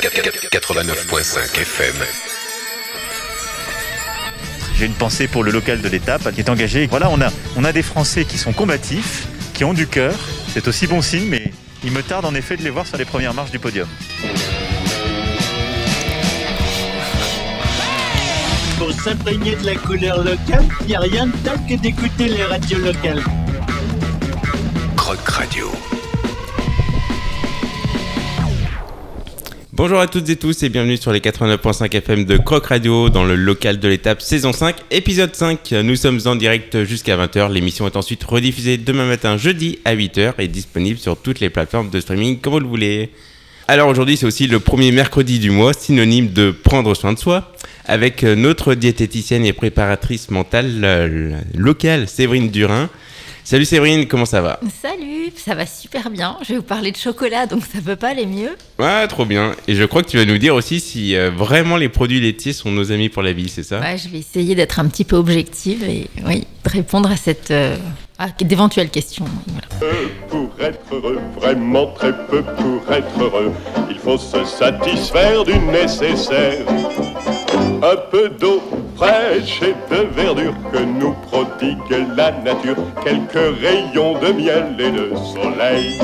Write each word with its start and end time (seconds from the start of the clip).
89.5 0.00 1.60
FM. 1.60 1.94
J'ai 4.78 4.86
une 4.86 4.94
pensée 4.94 5.28
pour 5.28 5.44
le 5.44 5.50
local 5.50 5.82
de 5.82 5.88
l'étape 5.88 6.32
qui 6.32 6.40
est 6.40 6.48
engagé. 6.48 6.86
Voilà, 6.86 7.10
on 7.10 7.20
a, 7.20 7.28
on 7.56 7.64
a 7.64 7.72
des 7.72 7.82
Français 7.82 8.24
qui 8.24 8.38
sont 8.38 8.54
combatifs, 8.54 9.26
qui 9.52 9.62
ont 9.62 9.74
du 9.74 9.86
cœur. 9.86 10.14
C'est 10.54 10.66
aussi 10.68 10.86
bon 10.86 11.02
signe, 11.02 11.26
mais 11.28 11.52
il 11.84 11.92
me 11.92 12.02
tarde 12.02 12.24
en 12.24 12.34
effet 12.34 12.56
de 12.56 12.62
les 12.62 12.70
voir 12.70 12.86
sur 12.86 12.96
les 12.96 13.04
premières 13.04 13.34
marches 13.34 13.50
du 13.50 13.58
podium. 13.58 13.86
Pour 18.78 18.92
s'imprégner 18.92 19.54
de 19.56 19.66
la 19.66 19.74
couleur 19.74 20.24
locale, 20.24 20.66
il 20.80 20.86
n'y 20.86 20.94
a 20.94 21.00
rien 21.00 21.26
de 21.26 21.36
tel 21.44 21.58
que 21.68 21.82
d'écouter 21.82 22.28
les 22.28 22.44
radios 22.44 22.78
locales. 22.78 23.22
Croc 24.96 25.28
Radio. 25.28 25.70
Bonjour 29.82 29.98
à 29.98 30.08
toutes 30.08 30.28
et 30.28 30.36
tous 30.36 30.62
et 30.62 30.68
bienvenue 30.68 30.98
sur 30.98 31.10
les 31.10 31.20
89.5 31.20 31.96
FM 31.96 32.26
de 32.26 32.36
Croc 32.36 32.66
Radio 32.66 33.08
dans 33.08 33.24
le 33.24 33.34
local 33.34 33.78
de 33.80 33.88
l'étape 33.88 34.20
saison 34.20 34.52
5, 34.52 34.76
épisode 34.90 35.34
5. 35.34 35.72
Nous 35.82 35.96
sommes 35.96 36.20
en 36.26 36.36
direct 36.36 36.84
jusqu'à 36.84 37.16
20h. 37.16 37.50
L'émission 37.50 37.86
est 37.86 37.96
ensuite 37.96 38.22
rediffusée 38.22 38.76
demain 38.76 39.06
matin 39.06 39.38
jeudi 39.38 39.78
à 39.86 39.96
8h 39.96 40.34
et 40.36 40.48
disponible 40.48 40.98
sur 40.98 41.16
toutes 41.16 41.40
les 41.40 41.48
plateformes 41.48 41.88
de 41.88 41.98
streaming 41.98 42.40
comme 42.40 42.52
vous 42.52 42.60
le 42.60 42.66
voulez. 42.66 43.08
Alors 43.68 43.88
aujourd'hui 43.88 44.18
c'est 44.18 44.26
aussi 44.26 44.48
le 44.48 44.60
premier 44.60 44.92
mercredi 44.92 45.38
du 45.38 45.50
mois, 45.50 45.72
synonyme 45.72 46.30
de 46.30 46.50
prendre 46.50 46.94
soin 46.94 47.14
de 47.14 47.18
soi, 47.18 47.50
avec 47.86 48.22
notre 48.22 48.74
diététicienne 48.74 49.46
et 49.46 49.54
préparatrice 49.54 50.30
mentale 50.30 50.82
euh, 50.84 51.40
locale 51.54 52.06
Séverine 52.06 52.50
Durin. 52.50 52.90
Salut 53.44 53.64
Séverine, 53.64 54.06
comment 54.06 54.26
ça 54.26 54.40
va 54.40 54.60
Salut, 54.80 55.32
ça 55.36 55.54
va 55.54 55.66
super 55.66 56.10
bien. 56.10 56.36
Je 56.42 56.52
vais 56.52 56.56
vous 56.58 56.62
parler 56.62 56.92
de 56.92 56.96
chocolat, 56.96 57.46
donc 57.46 57.62
ça 57.64 57.80
peut 57.84 57.96
pas 57.96 58.08
aller 58.10 58.26
mieux. 58.26 58.50
Ouais, 58.78 59.06
trop 59.08 59.24
bien. 59.24 59.52
Et 59.66 59.74
je 59.74 59.84
crois 59.84 60.02
que 60.02 60.08
tu 60.08 60.18
vas 60.18 60.24
nous 60.24 60.38
dire 60.38 60.54
aussi 60.54 60.78
si 60.78 61.16
euh, 61.16 61.30
vraiment 61.30 61.76
les 61.76 61.88
produits 61.88 62.20
laitiers 62.20 62.52
sont 62.52 62.70
nos 62.70 62.92
amis 62.92 63.08
pour 63.08 63.22
la 63.22 63.32
vie, 63.32 63.48
c'est 63.48 63.62
ça? 63.62 63.80
Ouais, 63.80 63.98
je 63.98 64.08
vais 64.08 64.18
essayer 64.18 64.54
d'être 64.54 64.78
un 64.78 64.86
petit 64.86 65.04
peu 65.04 65.16
objective 65.16 65.82
et 65.84 66.08
oui, 66.26 66.46
de 66.64 66.70
répondre 66.70 67.10
à 67.10 67.16
cette 67.16 67.50
euh, 67.50 67.76
à 68.18 68.28
d'éventuelles 68.28 68.90
questions. 68.90 69.24
Voilà. 69.46 69.66
Peu 69.80 70.08
pour 70.28 70.50
être 70.60 70.80
heureux, 70.92 71.18
vraiment 71.36 71.86
très 71.94 72.12
peu 72.26 72.42
pour 72.42 72.92
être 72.92 73.20
heureux. 73.20 73.52
Il 73.90 73.98
faut 73.98 74.18
se 74.18 74.44
satisfaire 74.44 75.44
du 75.44 75.58
nécessaire. 75.58 76.66
Un 77.82 77.96
peu 78.10 78.28
d'eau 78.28 78.62
fraîche 79.00 79.62
et 79.62 79.74
de 79.90 80.02
verdure 80.14 80.54
que 80.70 80.78
nous 80.78 81.14
prodigue 81.22 81.78
la 82.16 82.32
nature. 82.32 82.76
Quelques 83.02 83.58
rayons 83.60 84.20
de 84.20 84.32
miel 84.32 84.76
et 84.78 84.90
de 84.90 85.16
soleil. 85.32 85.98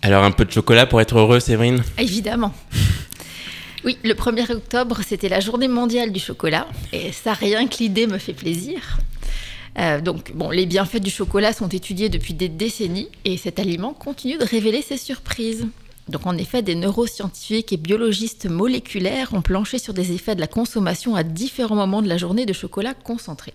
Alors 0.00 0.24
un 0.24 0.30
peu 0.30 0.46
de 0.46 0.50
chocolat 0.50 0.86
pour 0.86 1.00
être 1.02 1.18
heureux, 1.18 1.40
Séverine? 1.40 1.82
Évidemment. 1.98 2.52
Oui, 3.84 3.98
le 4.04 4.14
1er 4.14 4.48
octobre, 4.52 5.00
c'était 5.04 5.28
la 5.28 5.40
journée 5.40 5.66
mondiale 5.66 6.12
du 6.12 6.20
chocolat. 6.20 6.68
Et 6.92 7.10
ça, 7.10 7.32
rien 7.32 7.66
que 7.66 7.78
l'idée 7.78 8.06
me 8.06 8.18
fait 8.18 8.32
plaisir. 8.32 8.98
Euh, 9.76 10.00
donc, 10.00 10.30
bon, 10.36 10.50
les 10.50 10.66
bienfaits 10.66 11.00
du 11.00 11.10
chocolat 11.10 11.52
sont 11.52 11.66
étudiés 11.66 12.08
depuis 12.08 12.32
des 12.32 12.48
décennies 12.48 13.08
et 13.24 13.36
cet 13.36 13.58
aliment 13.58 13.92
continue 13.92 14.38
de 14.38 14.44
révéler 14.44 14.82
ses 14.82 14.96
surprises. 14.96 15.66
Donc, 16.12 16.26
en 16.26 16.36
effet, 16.36 16.60
des 16.60 16.74
neuroscientifiques 16.74 17.72
et 17.72 17.78
biologistes 17.78 18.44
moléculaires 18.44 19.32
ont 19.32 19.40
planché 19.40 19.78
sur 19.78 19.94
des 19.94 20.12
effets 20.12 20.34
de 20.34 20.40
la 20.40 20.46
consommation 20.46 21.16
à 21.16 21.22
différents 21.22 21.74
moments 21.74 22.02
de 22.02 22.08
la 22.08 22.18
journée 22.18 22.44
de 22.44 22.52
chocolat 22.52 22.92
concentré. 22.92 23.54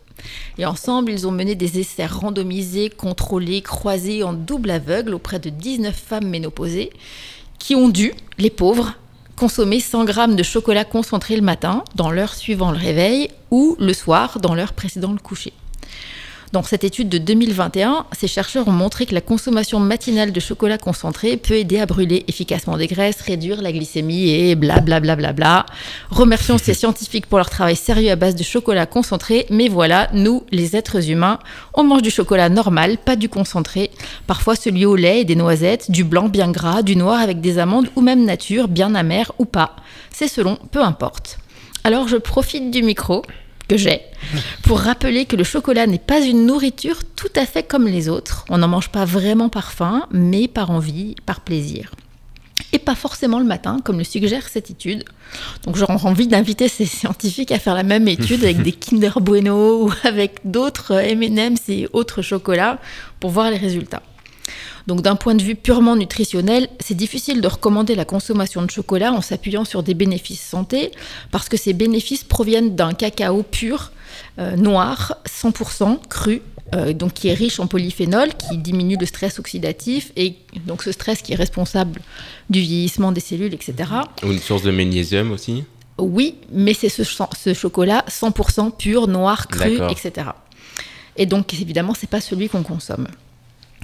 Et 0.57 0.65
ensemble, 0.65 1.11
ils 1.11 1.27
ont 1.27 1.31
mené 1.31 1.53
des 1.53 1.77
essais 1.77 2.07
randomisés, 2.07 2.89
contrôlés, 2.89 3.61
croisés 3.61 4.23
en 4.23 4.33
double 4.33 4.71
aveugle 4.71 5.13
auprès 5.13 5.37
de 5.37 5.51
19 5.51 5.95
femmes 5.95 6.27
ménopausées 6.27 6.89
qui 7.59 7.75
ont 7.75 7.89
dû, 7.89 8.13
les 8.39 8.49
pauvres, 8.49 8.93
consommer 9.35 9.79
100 9.79 10.05
grammes 10.05 10.35
de 10.35 10.41
chocolat 10.41 10.83
concentré 10.83 11.35
le 11.35 11.43
matin, 11.43 11.83
dans 11.93 12.09
l'heure 12.09 12.33
suivant 12.33 12.71
le 12.71 12.77
réveil, 12.77 13.29
ou 13.51 13.75
le 13.79 13.93
soir, 13.93 14.39
dans 14.39 14.55
l'heure 14.55 14.73
précédant 14.73 15.11
le 15.11 15.19
coucher. 15.19 15.53
Dans 16.53 16.63
cette 16.63 16.85
étude 16.85 17.09
de 17.09 17.17
2021, 17.17 18.05
ces 18.13 18.27
chercheurs 18.27 18.69
ont 18.69 18.71
montré 18.71 19.05
que 19.05 19.13
la 19.13 19.19
consommation 19.19 19.81
matinale 19.81 20.31
de 20.31 20.39
chocolat 20.39 20.77
concentré 20.77 21.35
peut 21.35 21.55
aider 21.55 21.79
à 21.79 21.85
brûler 21.85 22.23
efficacement 22.29 22.77
des 22.77 22.87
graisses, 22.87 23.19
réduire 23.19 23.61
la 23.61 23.73
glycémie 23.73 24.29
et 24.29 24.55
blablabla. 24.55 25.15
Bla 25.15 25.15
bla 25.15 25.33
bla. 25.33 25.65
Remercions 26.09 26.57
ces 26.57 26.73
scientifiques 26.73 27.25
pour 27.25 27.37
leur 27.37 27.49
travail 27.49 27.75
sérieux 27.75 28.11
à 28.11 28.15
base 28.15 28.35
de 28.35 28.43
chocolat 28.43 28.85
concentré, 28.85 29.45
mais 29.49 29.67
voilà, 29.67 30.07
nous, 30.13 30.43
les 30.51 30.77
êtres 30.77 31.09
humains, 31.09 31.39
on 31.73 31.83
mange 31.83 32.01
du 32.01 32.11
chocolat 32.11 32.47
normal, 32.47 32.97
pas 32.97 33.17
du 33.17 33.27
concentré, 33.27 33.91
parfois 34.25 34.55
celui 34.55 34.85
au 34.85 34.95
lait 34.95 35.21
et 35.21 35.25
des 35.25 35.35
noisettes, 35.35 35.91
du 35.91 36.05
blanc 36.05 36.29
bien 36.29 36.51
gras, 36.51 36.81
du 36.81 36.95
noir 36.95 37.19
avec 37.19 37.41
des 37.41 37.59
amandes 37.59 37.89
ou 37.97 38.01
même 38.01 38.23
nature, 38.23 38.69
bien 38.69 38.95
amer 38.95 39.33
ou 39.37 39.45
pas. 39.45 39.75
C'est 40.11 40.29
selon, 40.29 40.57
peu 40.71 40.81
importe. 40.81 41.39
Alors 41.83 42.07
je 42.07 42.17
profite 42.17 42.71
du 42.71 42.83
micro 42.83 43.23
que 43.67 43.77
j'ai 43.77 44.01
pour 44.63 44.79
rappeler 44.79 45.25
que 45.25 45.35
le 45.35 45.43
chocolat 45.43 45.87
n'est 45.87 45.97
pas 45.97 46.21
une 46.21 46.45
nourriture 46.45 46.99
tout 47.15 47.31
à 47.35 47.45
fait 47.45 47.63
comme 47.63 47.85
les 47.85 48.09
autres. 48.09 48.45
On 48.49 48.57
n'en 48.57 48.67
mange 48.67 48.89
pas 48.89 49.05
vraiment 49.05 49.49
par 49.49 49.71
faim, 49.71 50.07
mais 50.11 50.47
par 50.47 50.71
envie, 50.71 51.15
par 51.25 51.41
plaisir. 51.41 51.91
Et 52.73 52.79
pas 52.79 52.95
forcément 52.95 53.39
le 53.39 53.45
matin, 53.45 53.79
comme 53.83 53.97
le 53.97 54.03
suggère 54.03 54.49
cette 54.49 54.69
étude. 54.69 55.03
Donc 55.63 55.77
j'aurais 55.77 56.05
envie 56.05 56.27
d'inviter 56.27 56.67
ces 56.67 56.85
scientifiques 56.85 57.51
à 57.51 57.59
faire 57.59 57.75
la 57.75 57.83
même 57.83 58.07
étude 58.07 58.43
avec 58.43 58.61
des 58.61 58.71
Kinder 58.73 59.19
Bueno 59.21 59.85
ou 59.85 59.93
avec 60.03 60.39
d'autres 60.43 60.93
M&M's 60.93 61.69
et 61.69 61.87
autres 61.93 62.21
chocolats 62.21 62.79
pour 63.19 63.29
voir 63.31 63.51
les 63.51 63.57
résultats. 63.57 64.01
Donc 64.87 65.01
d'un 65.01 65.15
point 65.15 65.35
de 65.35 65.43
vue 65.43 65.55
purement 65.55 65.95
nutritionnel, 65.97 66.69
c'est 66.79 66.95
difficile 66.95 67.41
de 67.41 67.47
recommander 67.47 67.93
la 67.93 68.05
consommation 68.05 68.61
de 68.63 68.71
chocolat 68.71 69.11
en 69.11 69.21
s'appuyant 69.21 69.65
sur 69.65 69.83
des 69.83 69.93
bénéfices 69.93 70.41
santé, 70.41 70.91
parce 71.29 71.49
que 71.49 71.57
ces 71.57 71.73
bénéfices 71.73 72.23
proviennent 72.23 72.75
d'un 72.75 72.93
cacao 72.93 73.43
pur, 73.43 73.91
euh, 74.39 74.55
noir, 74.55 75.17
100% 75.25 75.99
cru, 76.07 76.41
euh, 76.73 76.93
donc 76.93 77.13
qui 77.13 77.27
est 77.27 77.33
riche 77.33 77.59
en 77.59 77.67
polyphénol, 77.67 78.29
qui 78.33 78.57
diminue 78.57 78.97
le 78.97 79.05
stress 79.05 79.39
oxydatif, 79.39 80.13
et 80.15 80.35
donc 80.65 80.83
ce 80.83 80.93
stress 80.93 81.21
qui 81.21 81.33
est 81.33 81.37
responsable 81.37 82.01
du 82.49 82.61
vieillissement 82.61 83.11
des 83.11 83.21
cellules, 83.21 83.53
etc. 83.53 83.75
Ou 84.23 84.31
une 84.31 84.39
source 84.39 84.63
de 84.63 84.71
magnésium 84.71 85.31
aussi? 85.31 85.65
Oui, 85.97 86.35
mais 86.51 86.73
c'est 86.73 86.89
ce, 86.89 87.03
ce 87.03 87.53
chocolat 87.53 88.05
100% 88.07 88.77
pur, 88.77 89.07
noir, 89.07 89.47
cru, 89.47 89.79
etc. 89.89 90.29
Et 91.17 91.25
donc 91.25 91.53
évidemment, 91.53 91.93
c'est 91.97 92.09
pas 92.09 92.21
celui 92.21 92.47
qu'on 92.47 92.63
consomme. 92.63 93.07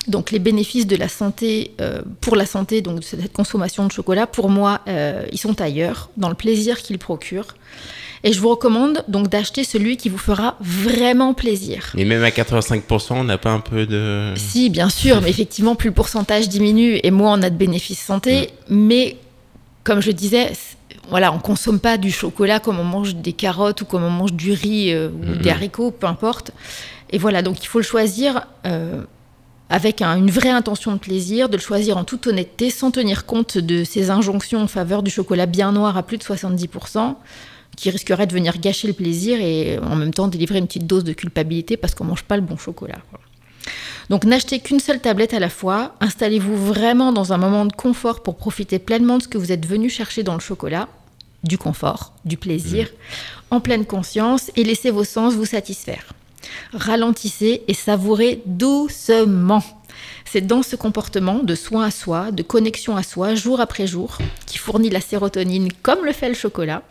Donc 0.07 0.31
les 0.31 0.39
bénéfices 0.39 0.87
de 0.87 0.95
la 0.95 1.07
santé 1.07 1.71
euh, 1.79 2.01
pour 2.21 2.35
la 2.35 2.45
santé, 2.45 2.81
donc 2.81 2.99
de 2.99 3.03
cette 3.03 3.31
consommation 3.31 3.85
de 3.85 3.91
chocolat, 3.91 4.27
pour 4.27 4.49
moi, 4.49 4.81
euh, 4.87 5.25
ils 5.31 5.37
sont 5.37 5.61
ailleurs, 5.61 6.09
dans 6.17 6.29
le 6.29 6.35
plaisir 6.35 6.81
qu'il 6.81 6.97
procure. 6.99 7.47
Et 8.25 8.31
je 8.31 8.39
vous 8.39 8.49
recommande 8.49 9.03
donc 9.09 9.27
d'acheter 9.27 9.65
celui 9.65 9.97
qui 9.97 10.07
vous 10.07 10.17
fera 10.17 10.55
vraiment 10.61 11.33
plaisir. 11.33 11.91
Mais 11.95 12.05
même 12.05 12.23
à 12.23 12.29
85%, 12.29 13.15
on 13.15 13.23
n'a 13.25 13.37
pas 13.37 13.51
un 13.51 13.59
peu 13.59 13.85
de... 13.85 14.33
Si, 14.35 14.69
bien 14.69 14.89
sûr, 14.89 15.21
mais 15.21 15.29
effectivement, 15.31 15.75
plus 15.75 15.89
le 15.89 15.93
pourcentage 15.93 16.47
diminue 16.47 16.99
et 17.03 17.11
moins 17.11 17.37
on 17.37 17.41
a 17.41 17.49
de 17.49 17.57
bénéfices 17.57 18.01
santé. 18.01 18.49
Mais 18.69 19.17
comme 19.83 20.01
je 20.01 20.11
disais, 20.11 20.53
voilà, 21.09 21.33
on 21.33 21.39
consomme 21.39 21.79
pas 21.79 21.97
du 21.97 22.11
chocolat 22.11 22.59
comme 22.59 22.79
on 22.79 22.85
mange 22.85 23.15
des 23.15 23.33
carottes 23.33 23.81
ou 23.81 23.85
comme 23.85 24.03
on 24.03 24.09
mange 24.09 24.33
du 24.33 24.53
riz 24.53 24.93
euh, 24.93 25.09
ou 25.09 25.35
des 25.35 25.49
haricots, 25.49 25.91
peu 25.91 26.07
importe. 26.07 26.51
Et 27.09 27.17
voilà, 27.17 27.41
donc 27.41 27.63
il 27.63 27.67
faut 27.67 27.79
le 27.79 27.83
choisir 27.83 28.47
euh, 28.65 29.03
avec 29.73 30.03
un- 30.03 30.15
une 30.17 30.29
vraie 30.29 30.51
intention 30.51 30.91
de 30.91 30.99
plaisir, 30.99 31.49
de 31.49 31.57
le 31.57 31.61
choisir 31.61 31.97
en 31.97 32.03
toute 32.03 32.27
honnêteté, 32.27 32.69
sans 32.69 32.91
tenir 32.91 33.25
compte 33.25 33.57
de 33.57 33.83
ces 33.83 34.11
injonctions 34.11 34.61
en 34.61 34.67
faveur 34.67 35.01
du 35.01 35.09
chocolat 35.09 35.47
bien 35.47 35.71
noir 35.71 35.97
à 35.97 36.03
plus 36.03 36.17
de 36.19 36.23
70%, 36.23 37.17
qui 37.75 37.89
risquerait 37.89 38.27
de 38.27 38.33
venir 38.33 38.59
gâcher 38.59 38.87
le 38.87 38.93
plaisir 38.93 39.41
et 39.41 39.79
en 39.79 39.95
même 39.95 40.13
temps 40.13 40.27
délivrer 40.27 40.59
une 40.59 40.67
petite 40.67 40.85
dose 40.85 41.03
de 41.03 41.13
culpabilité 41.13 41.75
parce 41.75 41.95
qu'on 41.95 42.03
mange 42.03 42.21
pas 42.23 42.35
le 42.35 42.43
bon 42.43 42.55
chocolat. 42.55 42.99
Donc 44.11 44.25
n'achetez 44.25 44.59
qu'une 44.59 44.79
seule 44.79 44.99
tablette 44.99 45.33
à 45.33 45.39
la 45.39 45.49
fois, 45.49 45.95
installez-vous 46.01 46.55
vraiment 46.55 47.11
dans 47.11 47.33
un 47.33 47.37
moment 47.37 47.65
de 47.65 47.73
confort 47.73 48.21
pour 48.21 48.35
profiter 48.37 48.77
pleinement 48.77 49.17
de 49.17 49.23
ce 49.23 49.27
que 49.27 49.39
vous 49.39 49.51
êtes 49.51 49.65
venu 49.65 49.89
chercher 49.89 50.21
dans 50.21 50.35
le 50.35 50.39
chocolat, 50.39 50.87
du 51.43 51.57
confort, 51.57 52.13
du 52.25 52.37
plaisir, 52.37 52.89
en 53.49 53.59
pleine 53.59 53.85
conscience 53.85 54.51
et 54.55 54.63
laissez 54.63 54.91
vos 54.91 55.03
sens 55.03 55.33
vous 55.33 55.45
satisfaire. 55.45 56.13
Ralentissez 56.73 57.63
et 57.67 57.73
savourez 57.73 58.41
doucement. 58.45 59.63
C'est 60.25 60.41
dans 60.41 60.63
ce 60.63 60.75
comportement 60.75 61.39
de 61.43 61.55
soin 61.55 61.85
à 61.85 61.91
soi, 61.91 62.31
de 62.31 62.43
connexion 62.43 62.95
à 62.95 63.03
soi, 63.03 63.35
jour 63.35 63.59
après 63.61 63.85
jour, 63.85 64.17
qui 64.47 64.57
fournit 64.57 64.89
la 64.89 65.01
sérotonine 65.01 65.69
comme 65.81 66.05
le 66.05 66.11
fait 66.11 66.29
le 66.29 66.35
chocolat. 66.35 66.81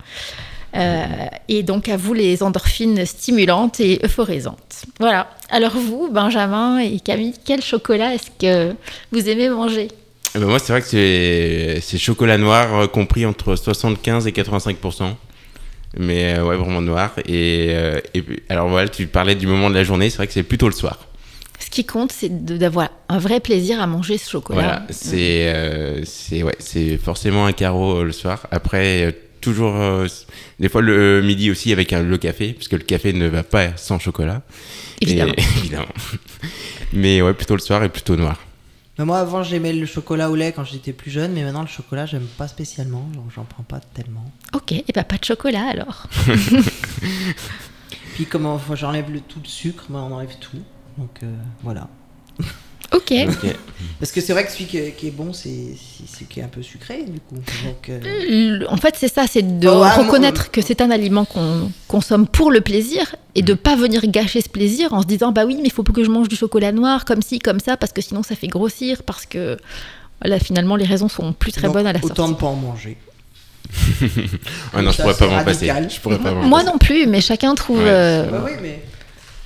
Euh, 0.75 1.04
et 1.49 1.62
donc 1.62 1.88
à 1.88 1.96
vous 1.96 2.14
les 2.14 2.43
endorphines 2.43 3.04
stimulantes 3.04 3.81
et 3.81 4.00
euphorisantes. 4.04 4.84
Voilà. 5.00 5.28
Alors 5.50 5.72
vous, 5.72 6.08
Benjamin 6.10 6.78
et 6.78 6.99
Camille, 7.00 7.34
quel 7.44 7.62
chocolat 7.62 8.14
est-ce 8.14 8.31
que 8.38 8.75
vous 9.10 9.28
aimez 9.28 9.50
manger? 9.50 9.88
Eh 10.34 10.38
ben 10.38 10.46
moi, 10.46 10.58
c'est 10.58 10.72
vrai 10.72 10.81
que 10.81 11.81
c'est 11.82 11.99
chocolat 11.99 12.38
noir 12.38 12.75
euh, 12.75 12.87
compris 12.87 13.26
entre 13.26 13.54
75 13.54 14.26
et 14.26 14.31
85%. 14.31 15.14
Mais 15.98 16.34
euh, 16.38 16.44
ouais, 16.46 16.56
vraiment 16.56 16.80
noir. 16.80 17.12
Et, 17.26 17.68
euh, 17.70 18.00
et 18.14 18.24
alors 18.48 18.68
voilà, 18.68 18.88
tu 18.88 19.06
parlais 19.06 19.34
du 19.34 19.46
moment 19.46 19.68
de 19.70 19.74
la 19.74 19.84
journée, 19.84 20.08
c'est 20.10 20.16
vrai 20.16 20.26
que 20.26 20.32
c'est 20.32 20.42
plutôt 20.42 20.66
le 20.66 20.74
soir. 20.74 20.98
Ce 21.58 21.70
qui 21.70 21.84
compte, 21.84 22.12
c'est 22.12 22.44
d'avoir 22.44 22.88
un 23.08 23.18
vrai 23.18 23.38
plaisir 23.40 23.80
à 23.80 23.86
manger 23.86 24.18
ce 24.18 24.28
chocolat. 24.30 24.60
Voilà, 24.60 24.86
c'est 24.90 25.48
euh, 25.54 26.04
c'est 26.04 26.42
ouais, 26.42 26.56
c'est 26.58 26.96
forcément 26.98 27.46
un 27.46 27.52
carreau 27.52 28.02
le 28.02 28.12
soir. 28.12 28.46
Après, 28.50 29.16
toujours 29.40 29.76
euh, 29.76 30.06
des 30.60 30.68
fois 30.68 30.82
le 30.82 31.22
midi 31.22 31.50
aussi 31.50 31.72
avec 31.72 31.92
un- 31.92 32.02
le 32.02 32.18
café, 32.18 32.52
parce 32.52 32.68
que 32.68 32.76
le 32.76 32.82
café 32.82 33.12
ne 33.12 33.26
va 33.28 33.42
pas 33.44 33.76
sans 33.76 33.98
chocolat. 33.98 34.42
Évidemment. 35.00 35.34
Et- 35.36 35.42
évidemment. 35.58 35.86
Mais 36.92 37.22
ouais, 37.22 37.32
plutôt 37.34 37.54
le 37.54 37.60
soir 37.60 37.82
et 37.84 37.88
plutôt 37.88 38.16
noir. 38.16 38.38
Mais 39.02 39.06
moi, 39.06 39.19
avant, 39.19 39.43
j'aimais 39.43 39.72
le 39.72 39.84
chocolat 39.84 40.31
au 40.31 40.37
lait 40.37 40.52
quand 40.52 40.62
j'étais 40.62 40.93
plus 40.93 41.10
jeune, 41.10 41.32
mais 41.32 41.43
maintenant, 41.43 41.62
le 41.62 41.66
chocolat, 41.66 42.06
j'aime 42.06 42.22
pas 42.38 42.46
spécialement. 42.46 43.04
Genre, 43.12 43.25
j'en 43.34 43.43
prends 43.43 43.64
pas 43.64 43.81
tellement. 43.81 44.25
Ok, 44.52 44.70
et 44.70 44.84
bah 44.94 45.02
pas 45.02 45.19
de 45.19 45.25
chocolat 45.25 45.66
alors. 45.70 46.06
Puis, 48.14 48.26
faut- 48.58 48.76
j'enlève 48.76 49.10
le 49.10 49.19
tout 49.20 49.40
de 49.40 49.49
sucre, 49.49 49.87
ben, 49.88 49.99
on 50.08 50.12
enlève 50.14 50.37
tout. 50.38 50.62
Donc, 50.99 51.19
euh, 51.25 51.34
voilà. 51.64 51.88
Ok. 52.94 53.12
Parce 53.98 54.12
que 54.12 54.20
c'est 54.20 54.32
vrai 54.32 54.44
que 54.44 54.50
celui 54.52 54.66
qui 54.66 54.78
est, 54.78 54.92
qui 54.96 55.08
est 55.08 55.10
bon, 55.12 55.32
c'est 55.32 55.48
celui 56.12 56.26
qui 56.26 56.40
est 56.40 56.42
un 56.42 56.48
peu 56.48 56.62
sucré, 56.62 57.04
du 57.06 57.20
coup. 57.20 57.36
Donc, 57.64 57.88
euh, 57.88 58.00
Le- 58.60 58.70
En 58.70 58.76
fait, 58.76 58.94
c'est 58.98 59.08
ça, 59.12 59.26
c'est 59.26 59.60
de 59.60 59.68
Oh, 59.68 59.82
ah, 59.84 59.94
reconnaître 59.96 60.50
que 60.50 60.60
c'est 60.60 60.80
un 60.80 60.90
aliment 60.90 61.24
qu'on 61.24 61.70
consomme 61.88 62.26
pour 62.26 62.50
le 62.50 62.60
plaisir 62.60 63.14
et 63.34 63.42
de 63.42 63.54
pas 63.54 63.76
venir 63.76 64.02
gâcher 64.08 64.40
ce 64.40 64.48
plaisir 64.48 64.92
en 64.92 65.02
se 65.02 65.06
disant 65.06 65.30
bah 65.32 65.44
oui, 65.46 65.56
mais 65.56 65.68
il 65.68 65.72
faut 65.72 65.84
pas 65.84 65.92
que 65.92 66.04
je 66.04 66.10
mange 66.10 66.28
du 66.28 66.36
chocolat 66.36 66.72
noir 66.72 67.04
comme 67.04 67.22
ci, 67.22 67.38
comme 67.38 67.60
ça, 67.60 67.76
parce 67.76 67.92
que 67.92 68.02
sinon 68.02 68.22
ça 68.22 68.34
fait 68.34 68.48
grossir, 68.48 69.02
parce 69.04 69.24
que 69.26 69.56
voilà, 70.20 70.38
finalement 70.38 70.76
les 70.76 70.84
raisons 70.86 71.08
sont 71.08 71.32
plus 71.32 71.52
très 71.52 71.62
donc, 71.68 71.74
bonnes 71.74 71.86
à 71.86 71.92
la 71.92 71.98
Autant 72.00 72.14
sortie. 72.14 72.32
ne 72.32 72.36
pas 72.36 72.46
en 72.46 72.56
manger. 72.56 72.96
Ah 74.74 74.82
non, 74.82 74.90
je 74.90 75.00
pourrais 75.00 75.14
pas 75.14 75.26
m'en 75.28 75.44
passer. 75.44 75.70
radical. 75.70 75.90
Je 75.90 76.00
pourrais 76.00 76.18
pas 76.18 76.32
m'en 76.32 76.42
Moi 76.42 76.58
passer. 76.60 76.72
non 76.72 76.78
plus, 76.78 77.06
mais 77.06 77.20
chacun 77.20 77.54
trouve. 77.54 77.78
Ouais. 77.78 77.84
euh, 77.88 78.30
Bah 78.30 78.42
oui, 78.44 78.52
mais. 78.60 78.82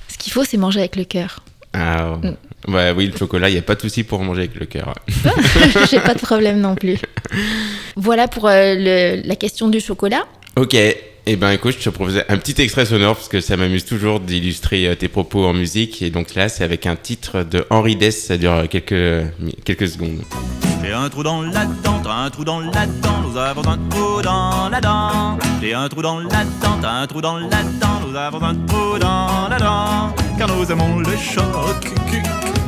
ce 0.09 0.17
qu'il 0.17 0.33
faut, 0.33 0.43
c'est 0.43 0.57
manger 0.57 0.79
avec 0.79 0.95
le 0.95 1.03
cœur. 1.05 1.43
Ah, 1.79 2.17
Mm. 2.23 2.73
ouais, 2.73 2.91
oui, 2.97 3.07
le 3.11 3.17
chocolat, 3.17 3.49
il 3.49 3.53
n'y 3.53 3.59
a 3.59 3.61
pas 3.61 3.75
de 3.75 3.81
souci 3.81 4.03
pour 4.03 4.19
manger 4.23 4.41
avec 4.41 4.55
le 4.59 4.65
cœur. 4.65 4.87
ouais. 4.87 5.31
J'ai 5.91 5.99
pas 5.99 6.13
de 6.15 6.19
problème 6.19 6.59
non 6.59 6.75
plus. 6.75 6.97
Voilà 7.95 8.27
pour 8.27 8.47
euh, 8.47 8.75
le- 8.77 9.21
la 9.27 9.35
question 9.35 9.67
du 9.69 9.79
chocolat. 9.79 10.23
Ok, 10.55 10.73
et 10.75 11.35
ben 11.35 11.51
écoute, 11.51 11.75
je 11.79 11.83
te 11.83 11.89
proposais 11.89 12.23
un 12.29 12.37
petit 12.37 12.59
extrait 12.61 12.85
sonore 12.85 13.15
parce 13.15 13.27
que 13.27 13.41
ça 13.41 13.57
m'amuse 13.57 13.85
toujours 13.85 14.19
d'illustrer 14.19 14.87
euh, 14.87 14.95
tes 14.95 15.07
propos 15.07 15.45
en 15.45 15.53
musique. 15.53 16.01
Et 16.01 16.09
donc 16.09 16.33
là, 16.35 16.47
c'est 16.49 16.63
avec 16.63 16.85
un 16.85 16.95
titre 16.95 17.43
de 17.43 17.65
Henri 17.69 17.95
Dess, 17.95 18.25
ça 18.27 18.37
dure 18.37 18.63
quelques, 18.69 19.25
quelques 19.65 19.87
secondes. 19.87 20.21
J'ai 20.83 20.93
un 20.93 21.09
trou 21.09 21.23
dans 21.23 21.41
la 21.41 21.65
dent, 21.65 21.99
t'as 22.03 22.13
un 22.13 22.29
trou 22.29 22.43
dans 22.45 22.59
la 22.61 22.85
dent, 22.85 23.21
nous 23.29 23.37
avons 23.37 23.67
un 23.67 23.77
trou 23.89 24.21
dans 24.21 24.69
la 24.69 24.79
dent. 24.79 25.37
J'ai 25.61 25.73
un 25.73 25.87
trou 25.89 26.01
dans 26.01 26.19
la 26.19 26.43
dent, 26.61 26.77
t'as 26.81 26.91
un 27.01 27.07
trou 27.07 27.19
dans 27.21 27.37
la 27.37 27.63
dent, 27.81 27.99
nous 28.07 28.15
avons 28.15 28.41
un 28.43 28.55
trou 28.67 28.97
dans 28.99 29.47
la 29.49 29.57
dent. 29.57 30.15
Car 30.37 30.47
nous 30.49 30.71
aimons 30.71 30.99
le 30.99 31.17
choc, 31.17 31.91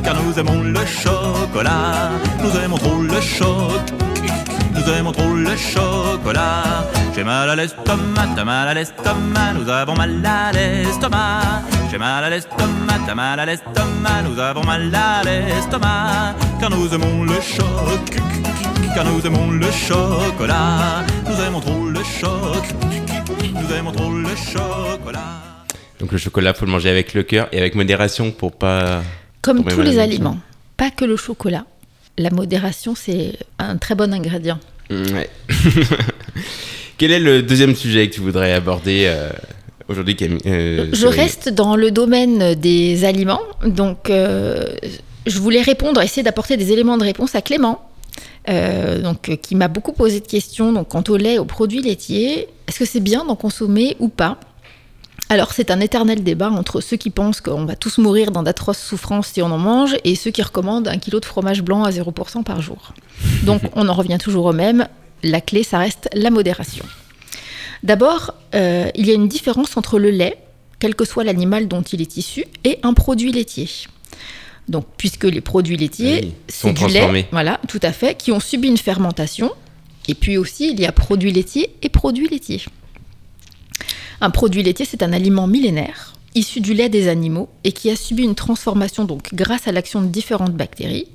car 0.02 0.16
nous 0.22 0.36
aimons 0.38 0.62
le 0.62 0.84
chocolat. 0.86 2.10
Nous 2.42 2.58
aimons 2.58 2.78
trop 2.78 3.00
le 3.00 3.20
choc, 3.20 3.82
nous 4.74 4.92
aimons 4.92 5.12
trop 5.12 5.34
le 5.34 5.56
chocolat. 5.56 6.84
J'ai 7.14 7.22
mal 7.22 7.48
à 7.48 7.54
l'estomac, 7.54 8.28
t'as 8.34 8.44
mal 8.44 8.68
à 8.68 8.74
l'estomac, 8.74 9.52
nous 9.54 9.68
avons 9.68 9.94
mal 9.94 10.20
à 10.26 10.50
l'estomac. 10.52 11.62
J'ai 11.90 11.98
mal 11.98 12.24
à 12.24 12.30
l'estomac, 12.30 12.98
t'as 13.06 13.14
mal 13.14 13.38
à 13.38 13.46
l'estomac, 13.46 14.22
nous 14.28 14.38
avons 14.40 14.64
mal 14.64 14.92
à 14.92 15.22
l'estomac. 15.22 16.34
Car 16.58 16.70
nous 16.70 16.92
aimons 16.92 17.22
le 17.22 17.40
choc, 17.40 18.20
car 18.94 19.04
nous 19.04 19.24
aimons 19.24 19.50
le 19.52 19.70
chocolat. 19.70 21.04
Nous 21.24 21.40
aimons 21.44 21.60
trop 21.60 21.84
le 21.86 22.02
choc, 22.02 22.64
nous 23.54 23.76
aimons 23.76 23.92
trop 23.92 24.10
le 24.10 24.34
chocolat. 24.34 25.49
Donc 26.00 26.12
le 26.12 26.18
chocolat, 26.18 26.54
faut 26.54 26.64
le 26.64 26.72
manger 26.72 26.88
avec 26.88 27.12
le 27.14 27.22
cœur 27.22 27.48
et 27.52 27.58
avec 27.58 27.74
modération 27.74 28.30
pour 28.30 28.52
pas. 28.52 29.02
Comme 29.42 29.64
tous 29.64 29.82
les 29.82 29.98
aliments, 29.98 30.38
pas 30.76 30.90
que 30.90 31.04
le 31.04 31.16
chocolat. 31.16 31.66
La 32.18 32.30
modération, 32.30 32.94
c'est 32.94 33.38
un 33.58 33.76
très 33.76 33.94
bon 33.94 34.12
ingrédient. 34.12 34.58
Mm, 34.90 35.04
Ouais. 35.14 35.30
Quel 36.98 37.12
est 37.12 37.20
le 37.20 37.42
deuxième 37.42 37.74
sujet 37.74 38.08
que 38.08 38.14
tu 38.14 38.20
voudrais 38.20 38.52
aborder 38.52 39.04
euh, 39.06 39.30
aujourd'hui, 39.88 40.16
Camille 40.16 40.40
euh, 40.44 40.90
Je 40.92 41.06
reste 41.06 41.48
dans 41.48 41.74
le 41.74 41.90
domaine 41.90 42.54
des 42.54 43.04
aliments, 43.06 43.40
donc 43.64 44.10
euh, 44.10 44.66
je 45.26 45.38
voulais 45.38 45.62
répondre, 45.62 46.02
essayer 46.02 46.22
d'apporter 46.22 46.58
des 46.58 46.72
éléments 46.72 46.98
de 46.98 47.04
réponse 47.04 47.34
à 47.34 47.40
Clément, 47.40 47.86
donc, 48.46 49.38
qui 49.40 49.54
m'a 49.54 49.68
beaucoup 49.68 49.92
posé 49.92 50.20
de 50.20 50.26
questions 50.26 50.72
donc, 50.72 50.88
quant 50.88 51.04
au 51.08 51.16
lait 51.16 51.38
aux 51.38 51.46
produits 51.46 51.80
laitiers. 51.80 52.48
Est-ce 52.68 52.80
que 52.80 52.84
c'est 52.84 53.00
bien 53.00 53.24
d'en 53.24 53.36
consommer 53.36 53.96
ou 53.98 54.08
pas? 54.08 54.38
Alors 55.30 55.52
c'est 55.52 55.70
un 55.70 55.78
éternel 55.78 56.24
débat 56.24 56.50
entre 56.50 56.80
ceux 56.80 56.96
qui 56.96 57.08
pensent 57.10 57.40
qu'on 57.40 57.64
va 57.64 57.76
tous 57.76 57.98
mourir 57.98 58.32
dans 58.32 58.42
d'atroces 58.42 58.80
souffrances 58.80 59.28
si 59.28 59.40
on 59.40 59.46
en 59.46 59.58
mange 59.58 59.96
et 60.04 60.16
ceux 60.16 60.32
qui 60.32 60.42
recommandent 60.42 60.88
un 60.88 60.98
kilo 60.98 61.20
de 61.20 61.24
fromage 61.24 61.62
blanc 61.62 61.84
à 61.84 61.90
0% 61.90 62.42
par 62.42 62.60
jour. 62.60 62.92
Donc 63.44 63.62
on 63.76 63.88
en 63.88 63.94
revient 63.94 64.18
toujours 64.18 64.46
au 64.46 64.52
même, 64.52 64.88
la 65.22 65.40
clé 65.40 65.62
ça 65.62 65.78
reste 65.78 66.08
la 66.12 66.30
modération. 66.30 66.84
D'abord, 67.84 68.34
euh, 68.56 68.90
il 68.96 69.06
y 69.06 69.10
a 69.10 69.14
une 69.14 69.28
différence 69.28 69.76
entre 69.76 70.00
le 70.00 70.10
lait, 70.10 70.36
quel 70.80 70.96
que 70.96 71.04
soit 71.04 71.22
l'animal 71.22 71.68
dont 71.68 71.82
il 71.82 72.00
est 72.00 72.16
issu, 72.16 72.44
et 72.64 72.78
un 72.82 72.92
produit 72.92 73.30
laitier. 73.32 73.68
Donc, 74.68 74.84
puisque 74.96 75.24
les 75.24 75.40
produits 75.40 75.76
laitiers, 75.76 76.20
Oui, 76.22 76.34
sont 76.48 76.68
du 76.68 76.74
transformés. 76.74 77.22
lait, 77.22 77.28
voilà, 77.32 77.60
tout 77.68 77.80
à 77.82 77.92
fait, 77.92 78.16
qui 78.16 78.32
ont 78.32 78.40
subi 78.40 78.68
une 78.68 78.76
fermentation. 78.76 79.50
Et 80.08 80.14
puis 80.14 80.36
aussi, 80.36 80.70
il 80.72 80.80
y 80.80 80.86
a 80.86 80.92
produits 80.92 81.32
laitiers 81.32 81.74
et 81.82 81.88
produits 81.88 82.28
laitiers. 82.28 82.62
Un 84.20 84.30
produit 84.30 84.62
laitier, 84.62 84.84
c'est 84.84 85.02
un 85.02 85.12
aliment 85.12 85.46
millénaire, 85.46 86.12
issu 86.34 86.60
du 86.60 86.74
lait 86.74 86.88
des 86.88 87.08
animaux 87.08 87.48
et 87.64 87.72
qui 87.72 87.90
a 87.90 87.96
subi 87.96 88.22
une 88.22 88.34
transformation 88.34 89.04
donc 89.04 89.34
grâce 89.34 89.66
à 89.68 89.72
l'action 89.72 90.02
de 90.02 90.06
différentes 90.08 90.52
bactéries. 90.54 91.08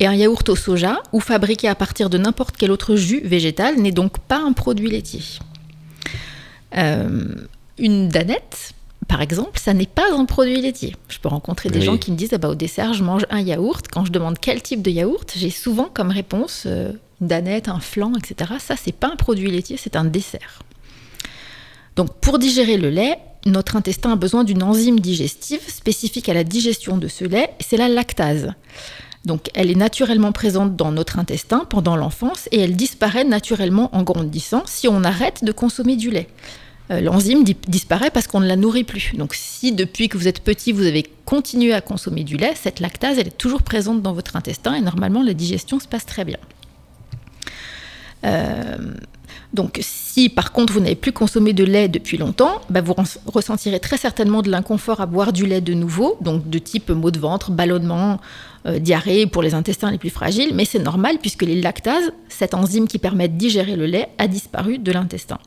Et 0.00 0.06
un 0.06 0.14
yaourt 0.14 0.48
au 0.48 0.56
soja 0.56 1.02
ou 1.12 1.20
fabriqué 1.20 1.68
à 1.68 1.74
partir 1.74 2.08
de 2.10 2.18
n'importe 2.18 2.56
quel 2.56 2.70
autre 2.70 2.96
jus 2.96 3.20
végétal 3.24 3.76
n'est 3.76 3.92
donc 3.92 4.18
pas 4.18 4.38
un 4.38 4.52
produit 4.52 4.88
laitier. 4.90 5.22
Euh, 6.76 7.34
une 7.78 8.08
danette, 8.08 8.72
par 9.08 9.20
exemple, 9.22 9.58
ça 9.58 9.74
n'est 9.74 9.86
pas 9.86 10.06
un 10.16 10.24
produit 10.24 10.60
laitier. 10.60 10.96
Je 11.08 11.18
peux 11.18 11.28
rencontrer 11.28 11.68
des 11.68 11.80
Oui. 11.80 11.84
gens 11.84 11.98
qui 11.98 12.12
me 12.12 12.16
disent 12.16 12.30
ah 12.32 12.38
bah, 12.38 12.48
au 12.48 12.54
dessert, 12.54 12.94
je 12.94 13.02
mange 13.02 13.26
un 13.30 13.40
yaourt. 13.40 13.86
Quand 13.90 14.04
je 14.04 14.12
demande 14.12 14.38
quel 14.40 14.62
type 14.62 14.82
de 14.82 14.90
yaourt, 14.90 15.32
j'ai 15.36 15.50
souvent 15.50 15.90
comme 15.92 16.10
réponse 16.10 16.64
euh, 16.66 16.92
une 17.20 17.26
danette, 17.26 17.68
un 17.68 17.80
flan, 17.80 18.12
etc. 18.16 18.52
Ça, 18.58 18.76
c'est 18.82 18.92
pas 18.94 19.08
un 19.08 19.16
produit 19.16 19.50
laitier, 19.50 19.76
c'est 19.76 19.96
un 19.96 20.04
dessert. 20.04 20.62
Donc, 21.96 22.14
pour 22.20 22.38
digérer 22.38 22.76
le 22.76 22.90
lait, 22.90 23.18
notre 23.46 23.76
intestin 23.76 24.12
a 24.12 24.16
besoin 24.16 24.44
d'une 24.44 24.62
enzyme 24.62 25.00
digestive 25.00 25.60
spécifique 25.68 26.28
à 26.28 26.34
la 26.34 26.44
digestion 26.44 26.96
de 26.98 27.08
ce 27.08 27.24
lait, 27.24 27.50
c'est 27.60 27.76
la 27.76 27.88
lactase. 27.88 28.52
Donc, 29.26 29.48
elle 29.54 29.70
est 29.70 29.74
naturellement 29.76 30.32
présente 30.32 30.76
dans 30.76 30.92
notre 30.92 31.18
intestin 31.18 31.66
pendant 31.68 31.96
l'enfance 31.96 32.48
et 32.52 32.60
elle 32.60 32.74
disparaît 32.76 33.24
naturellement 33.24 33.94
en 33.94 34.02
grandissant 34.02 34.62
si 34.66 34.88
on 34.88 35.04
arrête 35.04 35.44
de 35.44 35.52
consommer 35.52 35.96
du 35.96 36.10
lait. 36.10 36.28
Euh, 36.90 37.00
L'enzyme 37.02 37.44
di- 37.44 37.56
disparaît 37.68 38.10
parce 38.10 38.26
qu'on 38.26 38.40
ne 38.40 38.46
la 38.46 38.56
nourrit 38.56 38.84
plus. 38.84 39.12
Donc, 39.14 39.34
si 39.34 39.72
depuis 39.72 40.08
que 40.08 40.16
vous 40.16 40.26
êtes 40.26 40.42
petit, 40.42 40.72
vous 40.72 40.86
avez 40.86 41.04
continué 41.26 41.72
à 41.74 41.80
consommer 41.82 42.24
du 42.24 42.36
lait, 42.36 42.54
cette 42.56 42.80
lactase, 42.80 43.18
elle 43.18 43.28
est 43.28 43.36
toujours 43.38 43.62
présente 43.62 44.00
dans 44.02 44.12
votre 44.14 44.36
intestin 44.36 44.74
et 44.74 44.80
normalement, 44.80 45.22
la 45.22 45.34
digestion 45.34 45.78
se 45.80 45.86
passe 45.86 46.06
très 46.06 46.24
bien. 46.24 46.38
Euh, 48.24 48.76
donc, 49.52 49.78
si 49.82 50.28
par 50.28 50.52
contre 50.52 50.72
vous 50.72 50.80
n'avez 50.80 50.94
plus 50.94 51.12
consommé 51.12 51.52
de 51.52 51.64
lait 51.64 51.88
depuis 51.88 52.16
longtemps, 52.16 52.60
bah, 52.70 52.80
vous 52.80 52.92
res- 52.92 53.18
ressentirez 53.26 53.80
très 53.80 53.96
certainement 53.96 54.42
de 54.42 54.50
l'inconfort 54.50 55.00
à 55.00 55.06
boire 55.06 55.32
du 55.32 55.46
lait 55.46 55.60
de 55.60 55.74
nouveau, 55.74 56.16
donc 56.20 56.48
de 56.48 56.58
type 56.58 56.90
maux 56.90 57.10
de 57.10 57.18
ventre, 57.18 57.50
ballonnement, 57.50 58.20
euh, 58.66 58.78
diarrhée 58.78 59.26
pour 59.26 59.42
les 59.42 59.54
intestins 59.54 59.90
les 59.90 59.98
plus 59.98 60.10
fragiles, 60.10 60.54
mais 60.54 60.64
c'est 60.64 60.78
normal 60.78 61.16
puisque 61.20 61.42
les 61.42 61.60
lactases, 61.60 62.12
cette 62.28 62.54
enzyme 62.54 62.86
qui 62.86 62.98
permet 62.98 63.28
de 63.28 63.36
digérer 63.36 63.76
le 63.76 63.86
lait, 63.86 64.08
a 64.18 64.28
disparu 64.28 64.78
de 64.78 64.92
l'intestin. 64.92 65.38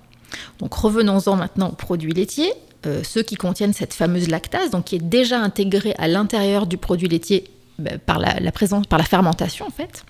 Donc 0.60 0.74
revenons-en 0.74 1.36
maintenant 1.36 1.70
aux 1.70 1.76
produits 1.76 2.12
laitiers, 2.14 2.52
euh, 2.86 3.02
ceux 3.04 3.24
qui 3.24 3.36
contiennent 3.36 3.74
cette 3.74 3.94
fameuse 3.94 4.28
lactase, 4.30 4.72
donc 4.72 4.86
qui 4.86 4.96
est 4.96 5.04
déjà 5.04 5.40
intégrée 5.40 5.94
à 5.98 6.08
l'intérieur 6.08 6.68
du 6.68 6.78
produit 6.78 7.08
laitier 7.08 7.46
bah, 7.80 7.92
par 8.06 8.20
la 8.20 9.04
fermentation 9.04 9.66
en 9.66 9.72
fait. 9.72 10.04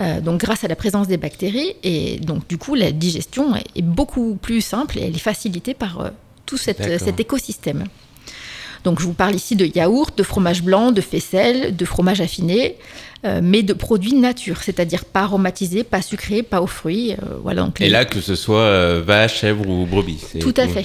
Euh, 0.00 0.20
donc 0.20 0.40
grâce 0.40 0.62
à 0.62 0.68
la 0.68 0.76
présence 0.76 1.08
des 1.08 1.16
bactéries 1.16 1.74
et 1.82 2.18
donc 2.20 2.46
du 2.46 2.56
coup 2.56 2.76
la 2.76 2.92
digestion 2.92 3.56
est, 3.56 3.64
est 3.74 3.82
beaucoup 3.82 4.36
plus 4.40 4.60
simple 4.60 4.96
et 4.98 5.02
elle 5.02 5.16
est 5.16 5.18
facilitée 5.18 5.74
par 5.74 6.00
euh, 6.00 6.10
tout 6.46 6.56
cette- 6.56 6.80
cet 7.00 7.18
écosystème. 7.18 7.84
Donc 8.84 9.00
je 9.00 9.04
vous 9.04 9.12
parle 9.12 9.34
ici 9.34 9.56
de 9.56 9.66
yaourt, 9.66 10.16
de 10.16 10.22
fromage 10.22 10.62
blanc, 10.62 10.92
de 10.92 11.00
faisselle, 11.00 11.74
de 11.74 11.84
fromage 11.84 12.20
affiné, 12.20 12.76
euh, 13.24 13.40
mais 13.42 13.64
de 13.64 13.72
produits 13.72 14.14
nature, 14.14 14.62
c'est-à-dire 14.62 15.04
pas 15.04 15.22
aromatisés, 15.22 15.82
pas 15.82 16.00
sucrés, 16.00 16.44
pas 16.44 16.62
aux 16.62 16.68
fruits. 16.68 17.16
voilà, 17.42 17.62
donc 17.62 17.80
Et 17.80 17.88
là, 17.88 18.04
que 18.04 18.20
ce 18.20 18.36
soit 18.36 19.00
vache, 19.00 19.40
chèvre 19.40 19.68
ou 19.68 19.84
brebis. 19.84 20.20
Tout 20.40 20.54
à 20.56 20.68
fait. 20.68 20.84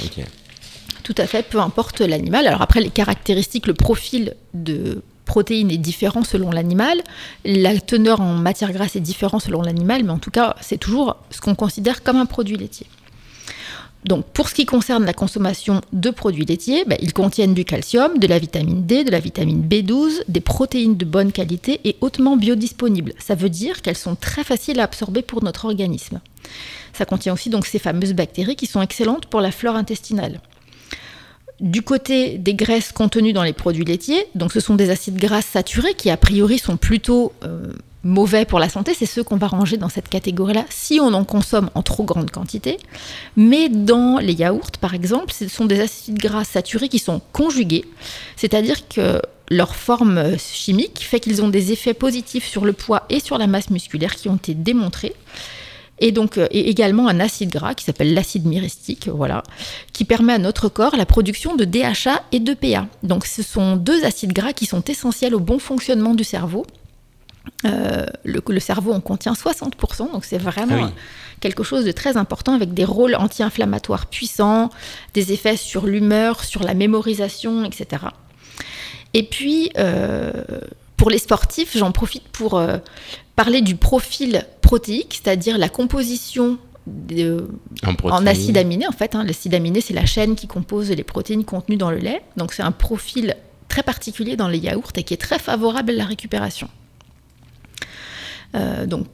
Tout 1.03 1.15
à 1.19 1.27
fait, 1.27 1.43
peu 1.47 1.59
importe 1.59 1.99
l'animal. 2.01 2.47
Alors 2.47 2.63
après, 2.63 2.79
les 2.81 2.89
caractéristiques, 2.89 3.67
le 3.67 3.73
profil 3.75 4.33
de 4.55 5.03
protéines 5.25 5.71
est 5.71 5.77
différent 5.77 6.23
selon 6.23 6.51
l'animal. 6.51 7.01
La 7.45 7.79
teneur 7.79 8.21
en 8.21 8.33
matière 8.33 8.71
grasse 8.71 8.95
est 8.95 9.01
différent 9.01 9.39
selon 9.39 9.61
l'animal, 9.61 10.03
mais 10.03 10.11
en 10.11 10.19
tout 10.19 10.31
cas, 10.31 10.55
c'est 10.61 10.77
toujours 10.77 11.17
ce 11.29 11.41
qu'on 11.41 11.55
considère 11.55 12.03
comme 12.03 12.17
un 12.17 12.25
produit 12.25 12.57
laitier. 12.57 12.87
Donc, 14.05 14.25
pour 14.25 14.49
ce 14.49 14.53
qui 14.53 14.65
concerne 14.65 15.05
la 15.05 15.13
consommation 15.13 15.81
de 15.93 16.09
produits 16.09 16.45
laitiers, 16.45 16.83
bah, 16.85 16.97
ils 16.99 17.13
contiennent 17.13 17.53
du 17.53 17.63
calcium, 17.63 18.17
de 18.17 18.27
la 18.27 18.37
vitamine 18.37 18.85
D, 18.85 19.03
de 19.03 19.11
la 19.11 19.19
vitamine 19.19 19.65
B12, 19.65 20.23
des 20.27 20.41
protéines 20.41 20.97
de 20.97 21.05
bonne 21.05 21.31
qualité 21.31 21.79
et 21.85 21.95
hautement 22.01 22.35
biodisponibles. 22.35 23.13
Ça 23.17 23.35
veut 23.35 23.49
dire 23.49 23.81
qu'elles 23.81 23.97
sont 23.97 24.15
très 24.15 24.43
faciles 24.43 24.79
à 24.81 24.83
absorber 24.83 25.21
pour 25.21 25.41
notre 25.43 25.65
organisme. 25.65 26.19
Ça 26.91 27.05
contient 27.05 27.33
aussi 27.33 27.49
donc 27.49 27.65
ces 27.65 27.79
fameuses 27.79 28.13
bactéries 28.13 28.57
qui 28.57 28.67
sont 28.67 28.81
excellentes 28.81 29.27
pour 29.27 29.39
la 29.39 29.51
flore 29.51 29.75
intestinale. 29.75 30.41
Du 31.59 31.81
côté 31.81 32.37
des 32.37 32.55
graisses 32.55 32.91
contenues 32.91 33.33
dans 33.33 33.43
les 33.43 33.53
produits 33.53 33.85
laitiers, 33.85 34.25
donc 34.35 34.51
ce 34.51 34.59
sont 34.59 34.75
des 34.75 34.89
acides 34.89 35.17
gras 35.17 35.41
saturés 35.41 35.93
qui 35.93 36.09
a 36.09 36.17
priori 36.17 36.57
sont 36.57 36.77
plutôt 36.77 37.31
euh, 37.43 37.71
mauvais 38.03 38.45
pour 38.45 38.59
la 38.59 38.69
santé, 38.69 38.93
c'est 38.97 39.05
ceux 39.05 39.23
qu'on 39.23 39.37
va 39.37 39.47
ranger 39.47 39.77
dans 39.77 39.89
cette 39.89 40.09
catégorie-là 40.09 40.65
si 40.69 40.99
on 40.99 41.13
en 41.13 41.23
consomme 41.23 41.69
en 41.75 41.81
trop 41.81 42.03
grande 42.03 42.31
quantité. 42.31 42.77
Mais 43.35 43.69
dans 43.69 44.17
les 44.17 44.33
yaourts, 44.33 44.71
par 44.81 44.93
exemple, 44.93 45.31
ce 45.31 45.47
sont 45.47 45.65
des 45.65 45.79
acides 45.79 46.17
gras 46.17 46.43
saturés 46.43 46.89
qui 46.89 46.99
sont 46.99 47.21
conjugués, 47.31 47.85
c'est-à-dire 48.35 48.87
que 48.87 49.21
leur 49.49 49.75
forme 49.75 50.37
chimique 50.37 51.05
fait 51.07 51.19
qu'ils 51.19 51.41
ont 51.41 51.49
des 51.49 51.71
effets 51.71 51.93
positifs 51.93 52.47
sur 52.47 52.65
le 52.65 52.73
poids 52.73 53.03
et 53.09 53.19
sur 53.19 53.37
la 53.37 53.47
masse 53.47 53.69
musculaire 53.69 54.15
qui 54.15 54.29
ont 54.29 54.35
été 54.35 54.53
démontrés. 54.53 55.13
Et 56.05 56.11
donc 56.11 56.37
euh, 56.37 56.47
et 56.51 56.69
également 56.69 57.07
un 57.07 57.21
acide 57.21 57.49
gras 57.49 57.73
qui 57.75 57.85
s'appelle 57.85 58.13
l'acide 58.13 58.45
myristique, 58.45 59.07
voilà, 59.07 59.41
qui 59.93 60.03
permet 60.03 60.33
à 60.33 60.37
notre 60.37 60.67
corps 60.67 60.97
la 60.97 61.05
production 61.05 61.55
de 61.55 61.63
DHA 61.63 62.21
et 62.33 62.41
de 62.41 62.53
PA. 62.53 62.87
Donc 63.03 63.25
ce 63.25 63.41
sont 63.41 63.77
deux 63.77 64.03
acides 64.03 64.33
gras 64.33 64.51
qui 64.51 64.65
sont 64.65 64.83
essentiels 64.83 65.33
au 65.33 65.39
bon 65.39 65.59
fonctionnement 65.59 66.13
du 66.13 66.25
cerveau. 66.25 66.65
Euh, 67.65 68.05
le, 68.25 68.41
le 68.45 68.59
cerveau 68.59 68.91
en 68.91 68.99
contient 68.99 69.31
60%, 69.31 70.11
donc 70.11 70.25
c'est 70.25 70.37
vraiment 70.37 70.75
Ah 70.81 70.85
oui. 70.87 70.91
quelque 71.39 71.63
chose 71.63 71.85
de 71.85 71.93
très 71.93 72.17
important 72.17 72.53
avec 72.53 72.73
des 72.73 72.83
rôles 72.83 73.15
anti-inflammatoires 73.15 74.07
puissants, 74.07 74.71
des 75.13 75.31
effets 75.31 75.55
sur 75.55 75.85
l'humeur, 75.85 76.43
sur 76.43 76.63
la 76.63 76.73
mémorisation, 76.73 77.63
etc. 77.63 78.07
Et 79.13 79.23
puis, 79.23 79.71
euh, 79.77 80.31
pour 81.03 81.09
les 81.09 81.17
sportifs, 81.17 81.75
j'en 81.77 81.91
profite 81.91 82.23
pour 82.29 82.53
euh, 82.57 82.77
parler 83.35 83.59
du 83.61 83.75
profil 83.75 84.45
protéique, 84.61 85.19
c'est-à-dire 85.21 85.57
la 85.57 85.67
composition 85.67 86.57
de- 86.87 87.49
En, 87.85 87.93
en 88.09 88.25
acide 88.25 88.57
aminé. 88.57 88.87
En 88.87 88.93
fait, 88.93 89.13
hein. 89.13 89.25
l'acide 89.25 89.53
aminé, 89.53 89.81
c'est 89.81 89.93
la 89.93 90.05
chaîne 90.05 90.35
qui 90.37 90.47
compose 90.47 90.91
les 90.91 91.03
protéines 91.03 91.43
contenues 91.43 91.75
dans 91.75 91.91
le 91.91 91.97
lait. 91.97 92.21
Donc, 92.37 92.53
c'est 92.53 92.63
un 92.63 92.71
profil 92.71 93.35
très 93.67 93.83
particulier 93.83 94.37
dans 94.37 94.47
les 94.47 94.59
yaourts 94.59 94.93
et 94.95 95.03
qui 95.03 95.13
est 95.13 95.17
très 95.17 95.39
favorable 95.39 95.89
à 95.91 95.93
la 95.95 96.05
récupération. 96.05 96.69
Euh, 98.55 98.85
donc, 98.85 99.05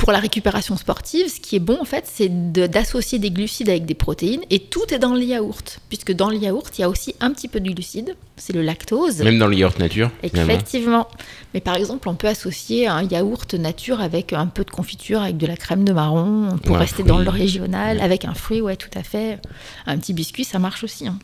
pour 0.00 0.12
la 0.12 0.18
récupération 0.18 0.76
sportive, 0.78 1.28
ce 1.28 1.40
qui 1.40 1.56
est 1.56 1.60
bon 1.60 1.76
en 1.80 1.84
fait, 1.84 2.04
c'est 2.10 2.52
de- 2.52 2.66
d'associer 2.66 3.18
des 3.18 3.30
glucides 3.30 3.68
avec 3.68 3.84
des 3.84 3.94
protéines 3.94 4.40
et 4.48 4.58
tout 4.58 4.92
est 4.92 4.98
dans 4.98 5.14
le 5.14 5.22
yaourt, 5.22 5.78
puisque 5.90 6.12
dans 6.12 6.30
le 6.30 6.36
yaourt, 6.36 6.72
il 6.78 6.80
y 6.80 6.84
a 6.84 6.88
aussi 6.88 7.14
un 7.20 7.30
petit 7.32 7.48
peu 7.48 7.60
de 7.60 7.70
glucides, 7.70 8.16
c'est 8.38 8.54
le 8.54 8.62
lactose. 8.62 9.18
Même 9.22 9.38
dans 9.38 9.46
le 9.46 9.56
yaourt 9.56 9.78
nature. 9.78 10.10
Effectivement. 10.22 11.06
Mais 11.52 11.60
par 11.60 11.76
exemple, 11.76 12.08
on 12.08 12.14
peut 12.14 12.28
associer 12.28 12.86
un 12.86 13.02
yaourt 13.02 13.52
nature 13.54 14.00
avec 14.00 14.32
un 14.32 14.46
peu 14.46 14.64
de 14.64 14.70
confiture, 14.70 15.20
avec 15.20 15.36
de 15.36 15.46
la 15.46 15.56
crème 15.56 15.84
de 15.84 15.92
marron, 15.92 16.56
pour 16.64 16.72
Ou 16.72 16.76
un 16.76 16.78
rester 16.78 17.02
dans 17.02 17.18
le 17.18 17.28
régional, 17.28 18.00
avec 18.00 18.24
un 18.24 18.34
fruit, 18.34 18.62
ouais, 18.62 18.76
tout 18.76 18.90
à 18.98 19.02
fait. 19.02 19.38
Un 19.86 19.98
petit 19.98 20.14
biscuit, 20.14 20.44
ça 20.44 20.58
marche 20.58 20.82
aussi. 20.82 21.06
hein. 21.06 21.18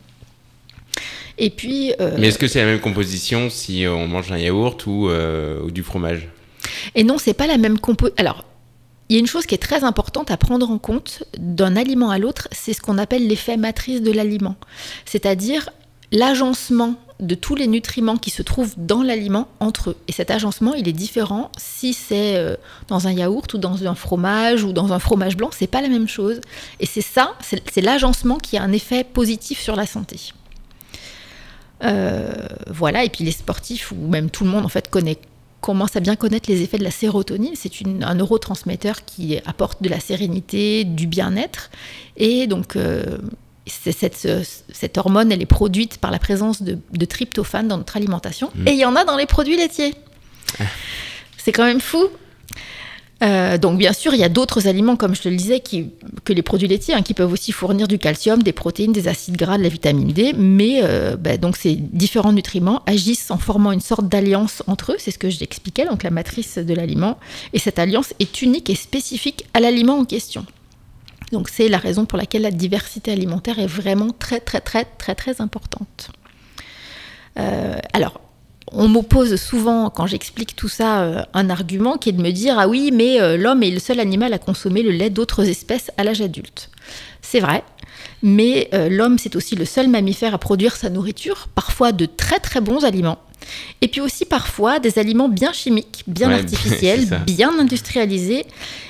Et 1.39 1.49
puis, 1.49 1.93
euh, 1.99 2.15
Mais 2.19 2.27
est-ce 2.27 2.37
que 2.37 2.47
c'est 2.47 2.59
la 2.59 2.65
même 2.65 2.79
composition 2.79 3.49
si 3.49 3.85
on 3.87 4.07
mange 4.07 4.31
un 4.31 4.37
yaourt 4.37 4.85
ou, 4.85 5.09
euh, 5.09 5.61
ou 5.63 5.71
du 5.71 5.81
fromage? 5.83 6.27
Et 6.95 7.03
non, 7.03 7.17
c'est 7.17 7.33
pas 7.33 7.47
la 7.47 7.57
même 7.57 7.79
compo. 7.79 8.09
Alors, 8.17 8.43
il 9.09 9.15
y 9.15 9.15
a 9.17 9.19
une 9.19 9.27
chose 9.27 9.45
qui 9.45 9.55
est 9.55 9.59
très 9.59 9.83
importante 9.83 10.31
à 10.31 10.37
prendre 10.37 10.69
en 10.69 10.77
compte 10.77 11.23
d'un 11.37 11.75
aliment 11.75 12.09
à 12.09 12.19
l'autre, 12.19 12.47
c'est 12.51 12.73
ce 12.73 12.81
qu'on 12.81 12.97
appelle 12.97 13.27
l'effet 13.27 13.57
matrice 13.57 14.01
de 14.01 14.11
l'aliment. 14.11 14.55
C'est-à-dire 15.05 15.69
l'agencement 16.11 16.95
de 17.19 17.35
tous 17.35 17.55
les 17.55 17.67
nutriments 17.67 18.17
qui 18.17 18.29
se 18.29 18.41
trouvent 18.43 18.75
dans 18.77 19.01
l'aliment 19.01 19.47
entre 19.59 19.91
eux. 19.91 19.97
Et 20.07 20.11
cet 20.11 20.29
agencement, 20.29 20.73
il 20.73 20.87
est 20.87 20.93
différent 20.93 21.51
si 21.57 21.93
c'est 21.93 22.35
euh, 22.35 22.55
dans 22.89 23.07
un 23.07 23.11
yaourt 23.11 23.51
ou 23.53 23.57
dans 23.57 23.87
un 23.87 23.95
fromage 23.95 24.63
ou 24.63 24.71
dans 24.71 24.93
un 24.93 24.99
fromage 24.99 25.35
blanc, 25.35 25.49
c'est 25.51 25.67
pas 25.67 25.81
la 25.81 25.87
même 25.87 26.07
chose. 26.07 26.41
Et 26.79 26.85
c'est 26.85 27.01
ça, 27.01 27.35
c'est 27.41 27.81
l'agencement 27.81 28.37
qui 28.37 28.57
a 28.57 28.61
un 28.61 28.71
effet 28.71 29.03
positif 29.03 29.59
sur 29.59 29.75
la 29.75 29.87
santé. 29.87 30.19
Euh, 31.83 32.33
voilà, 32.67 33.03
et 33.03 33.09
puis 33.09 33.23
les 33.23 33.31
sportifs, 33.31 33.91
ou 33.91 34.07
même 34.07 34.29
tout 34.29 34.43
le 34.43 34.49
monde 34.49 34.65
en 34.65 34.69
fait 34.69 34.89
connaît 34.89 35.19
commence 35.61 35.95
à 35.95 35.99
bien 35.99 36.15
connaître 36.15 36.49
les 36.49 36.61
effets 36.61 36.77
de 36.77 36.83
la 36.83 36.91
sérotonine. 36.91 37.53
C'est 37.55 37.71
un 38.01 38.15
neurotransmetteur 38.15 39.05
qui 39.05 39.37
apporte 39.45 39.81
de 39.81 39.89
la 39.89 39.99
sérénité, 39.99 40.83
du 40.83 41.07
bien-être. 41.07 41.69
Et 42.15 42.47
donc, 42.47 42.75
euh, 42.75 43.17
c'est 43.65 43.91
cette, 43.91 44.15
ce- 44.15 44.43
cette 44.71 44.97
hormone, 44.97 45.31
elle 45.31 45.41
est 45.41 45.45
produite 45.47 45.97
par 45.97 46.11
la 46.11 46.19
présence 46.19 46.61
de, 46.61 46.77
de 46.91 47.05
tryptophane 47.05 47.67
dans 47.67 47.77
notre 47.77 47.97
alimentation. 47.97 48.51
Et 48.65 48.71
il 48.71 48.77
y 48.77 48.85
en 48.85 48.95
a 48.95 49.03
dans 49.03 49.17
les 49.17 49.25
produits 49.25 49.57
laitiers. 49.57 49.93
C'est 51.37 51.51
quand 51.51 51.65
même 51.65 51.81
fou. 51.81 52.03
Euh, 53.23 53.57
donc 53.57 53.77
bien 53.77 53.93
sûr, 53.93 54.13
il 54.13 54.19
y 54.19 54.23
a 54.23 54.29
d'autres 54.29 54.67
aliments, 54.67 54.95
comme 54.95 55.15
je 55.15 55.27
le 55.27 55.35
disais, 55.35 55.59
que 55.59 56.33
les 56.33 56.41
produits 56.41 56.67
laitiers, 56.67 56.93
hein, 56.93 57.01
qui 57.01 57.13
peuvent 57.13 57.31
aussi 57.31 57.51
fournir 57.51 57.87
du 57.87 57.97
calcium, 57.97 58.43
des 58.43 58.53
protéines, 58.53 58.91
des 58.91 59.07
acides 59.07 59.37
gras, 59.37 59.57
de 59.57 59.63
la 59.63 59.69
vitamine 59.69 60.11
D. 60.11 60.33
Mais 60.37 60.81
euh, 60.83 61.15
bah, 61.17 61.37
donc 61.37 61.57
ces 61.57 61.75
différents 61.75 62.33
nutriments 62.33 62.83
agissent 62.85 63.31
en 63.31 63.37
formant 63.37 63.71
une 63.71 63.81
sorte 63.81 64.07
d'alliance 64.07 64.61
entre 64.67 64.93
eux. 64.93 64.97
C'est 64.99 65.11
ce 65.11 65.19
que 65.19 65.29
je 65.29 65.39
t'expliquais, 65.39 65.85
donc 65.85 66.03
la 66.03 66.11
matrice 66.11 66.57
de 66.57 66.73
l'aliment. 66.73 67.17
Et 67.53 67.59
cette 67.59 67.79
alliance 67.79 68.13
est 68.19 68.41
unique 68.41 68.69
et 68.69 68.75
spécifique 68.75 69.45
à 69.53 69.59
l'aliment 69.59 69.97
en 69.97 70.05
question. 70.05 70.45
Donc 71.31 71.49
c'est 71.49 71.67
la 71.67 71.77
raison 71.77 72.05
pour 72.05 72.17
laquelle 72.17 72.43
la 72.43 72.51
diversité 72.51 73.11
alimentaire 73.11 73.59
est 73.59 73.67
vraiment 73.67 74.11
très 74.17 74.39
très 74.39 74.61
très 74.61 74.85
très 74.85 75.15
très 75.15 75.41
importante. 75.41 76.11
Euh, 77.37 77.77
alors, 77.93 78.21
on 78.71 78.87
m'oppose 78.87 79.35
souvent, 79.35 79.89
quand 79.89 80.07
j'explique 80.07 80.55
tout 80.55 80.67
ça, 80.67 81.01
euh, 81.01 81.21
un 81.33 81.49
argument 81.49 81.97
qui 81.97 82.09
est 82.09 82.13
de 82.13 82.21
me 82.21 82.31
dire 82.31 82.57
Ah 82.59 82.67
oui, 82.67 82.91
mais 82.93 83.21
euh, 83.21 83.37
l'homme 83.37 83.63
est 83.63 83.71
le 83.71 83.79
seul 83.79 83.99
animal 83.99 84.33
à 84.33 84.39
consommer 84.39 84.83
le 84.83 84.91
lait 84.91 85.09
d'autres 85.09 85.47
espèces 85.47 85.91
à 85.97 86.03
l'âge 86.03 86.21
adulte. 86.21 86.69
C'est 87.21 87.39
vrai, 87.39 87.63
mais 88.23 88.69
euh, 88.73 88.89
l'homme, 88.89 89.17
c'est 89.17 89.35
aussi 89.35 89.55
le 89.55 89.65
seul 89.65 89.87
mammifère 89.87 90.33
à 90.33 90.37
produire 90.37 90.75
sa 90.75 90.89
nourriture, 90.89 91.47
parfois 91.55 91.91
de 91.91 92.05
très 92.05 92.39
très 92.39 92.61
bons 92.61 92.83
aliments, 92.83 93.19
et 93.81 93.87
puis 93.87 94.01
aussi 94.01 94.25
parfois 94.25 94.79
des 94.79 94.99
aliments 94.99 95.29
bien 95.29 95.53
chimiques, 95.53 96.03
bien 96.07 96.29
Ouais, 96.29 96.35
artificiels, 96.39 97.21
bien 97.25 97.57
industrialisés, 97.57 98.45